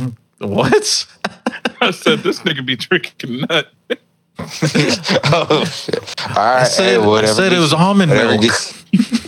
[0.39, 1.07] What?
[1.81, 3.71] I said this nigga be drinking nut.
[4.39, 5.97] oh shit!
[6.21, 8.41] All right, I said, hey, I said it was almond milk.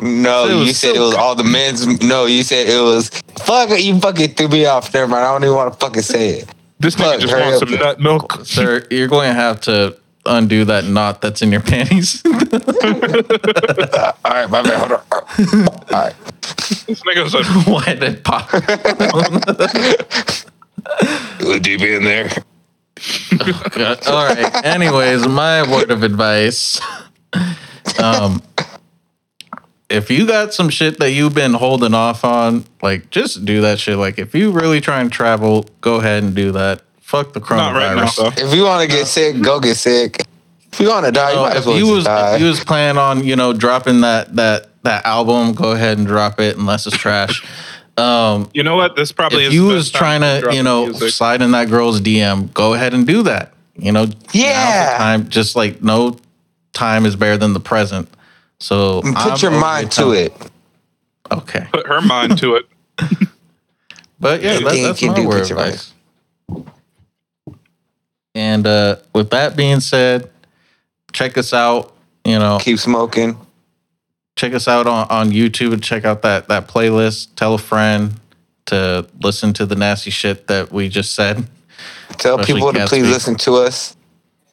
[0.00, 1.86] gets- No, It you said it was all the men's.
[2.02, 3.10] No, you said it was.
[3.38, 5.18] Fuck it, you fucking threw me off there, man.
[5.22, 6.48] I don't even want to fucking say it.
[6.80, 8.40] This nigga just wants some nut milk.
[8.44, 9.96] Sir, you're going to have to
[10.26, 12.22] undo that knot that's in your panties.
[12.26, 12.32] All
[14.24, 14.78] right, my man.
[14.78, 15.00] Hold on.
[15.10, 16.14] All right.
[16.86, 18.48] This nigga's like, Why did it pop?
[21.40, 22.30] It was deep in there.
[24.08, 24.64] All right.
[24.64, 26.80] Anyways, my word of advice.
[28.02, 28.42] Um
[29.90, 33.78] if you got some shit that you've been holding off on, like just do that
[33.80, 33.96] shit.
[33.96, 36.82] Like if you really try and travel, go ahead and do that.
[37.00, 38.42] Fuck the not right now, coronavirus.
[38.48, 40.22] If you want to get sick, go get sick.
[40.72, 42.34] If you want to die, you No, might if as well you was die.
[42.34, 46.06] if you was planning on you know dropping that that that album, go ahead and
[46.06, 47.44] drop it unless it's trash.
[47.98, 48.94] Um, You know what?
[48.94, 49.54] This probably if is.
[49.54, 51.10] you the was best trying to drop you know music.
[51.10, 53.54] slide in that girl's DM, go ahead and do that.
[53.76, 54.94] You know, now's the Yeah.
[54.98, 56.16] time just like no
[56.72, 58.08] time is better than the present.
[58.60, 60.32] So Put I'm your mind to it.
[61.30, 62.66] Okay, put her mind to it.
[64.20, 65.92] but yeah, that, Anything that's can my do, word put of your advice.
[68.34, 70.30] And uh, with that being said,
[71.12, 71.94] check us out.
[72.24, 73.36] You know, Keep smoking.
[74.36, 77.34] check us out on, on YouTube and check out that that playlist.
[77.36, 78.14] Tell a friend
[78.66, 81.48] to listen to the nasty shit that we just said.
[82.18, 82.88] Tell Especially people to Gatsby.
[82.88, 83.96] please listen to us.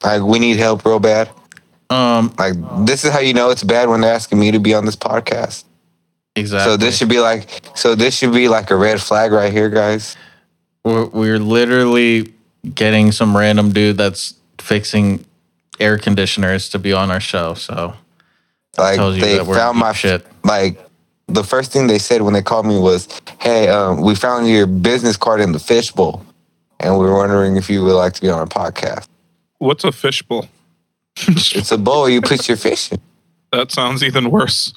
[0.03, 1.30] Like we need help real bad.
[1.90, 2.56] Um, Like
[2.86, 4.95] this is how you know it's bad when they're asking me to be on this
[4.95, 5.64] podcast.
[6.36, 6.72] exactly.
[6.74, 9.70] So this should be like so this should be like a red flag right here,
[9.70, 10.16] guys.
[10.84, 12.34] we're, we're literally
[12.74, 15.24] getting some random dude that's fixing
[15.80, 17.53] air conditioners to be on our show.
[17.53, 17.94] So
[18.78, 20.26] Like tells you they that we're found my shit.
[20.44, 20.80] like
[21.28, 23.07] the first thing they said when they called me was,
[23.40, 26.24] "Hey, um, we found your business card in the fishbowl,
[26.80, 29.07] and we were wondering if you would like to be on our podcast.
[29.57, 30.48] What's a fishbowl?
[31.18, 33.00] It's a bowl you put your fish in.
[33.52, 34.74] that sounds even worse.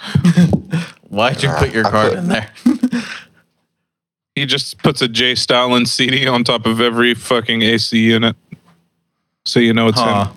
[1.09, 2.51] Why'd you put your I card put- in there?
[4.35, 5.35] He just puts a J.
[5.35, 8.37] Stalin CD on top of every fucking AC unit,
[9.45, 10.27] so you know it's Huh.
[10.27, 10.35] him.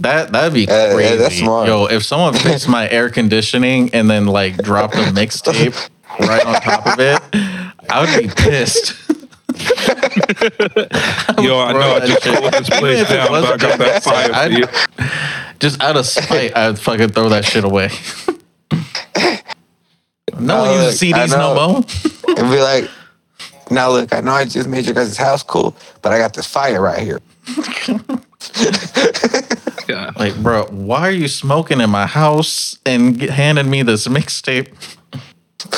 [0.00, 1.16] That that'd be Uh, yeah, crazy.
[1.16, 1.68] that's smart.
[1.68, 5.76] Yo, if someone fixed my air conditioning and then like dropped a mixtape
[6.18, 7.22] right on top of it,
[7.88, 8.96] I would be pissed.
[11.42, 14.32] Yo, I know I just pulled this place if down, but I got that fire
[14.32, 14.64] for you.
[14.66, 17.90] I'd- Just out of spite, I'd fucking throw that shit away.
[20.38, 21.72] no one uses I CDs no know.
[21.72, 21.84] more.
[22.38, 22.90] And be like,
[23.70, 26.46] now look, I know I just made your guys' house cool, but I got this
[26.46, 27.20] fire right here.
[29.88, 30.10] Yeah.
[30.16, 34.68] Like, bro, why are you smoking in my house and get, handing me this mixtape?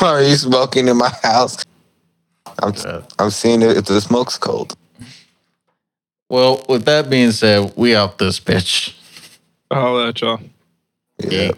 [0.01, 1.65] Why are you smoking in my house?
[2.62, 3.02] I'm Yeah.
[3.18, 4.76] I'm seeing it if the smoke's cold.
[6.30, 8.94] Well, with that being said, we out this bitch.
[9.70, 10.40] I'll let y'all.
[11.18, 11.30] Yeah.
[11.30, 11.51] Yeah.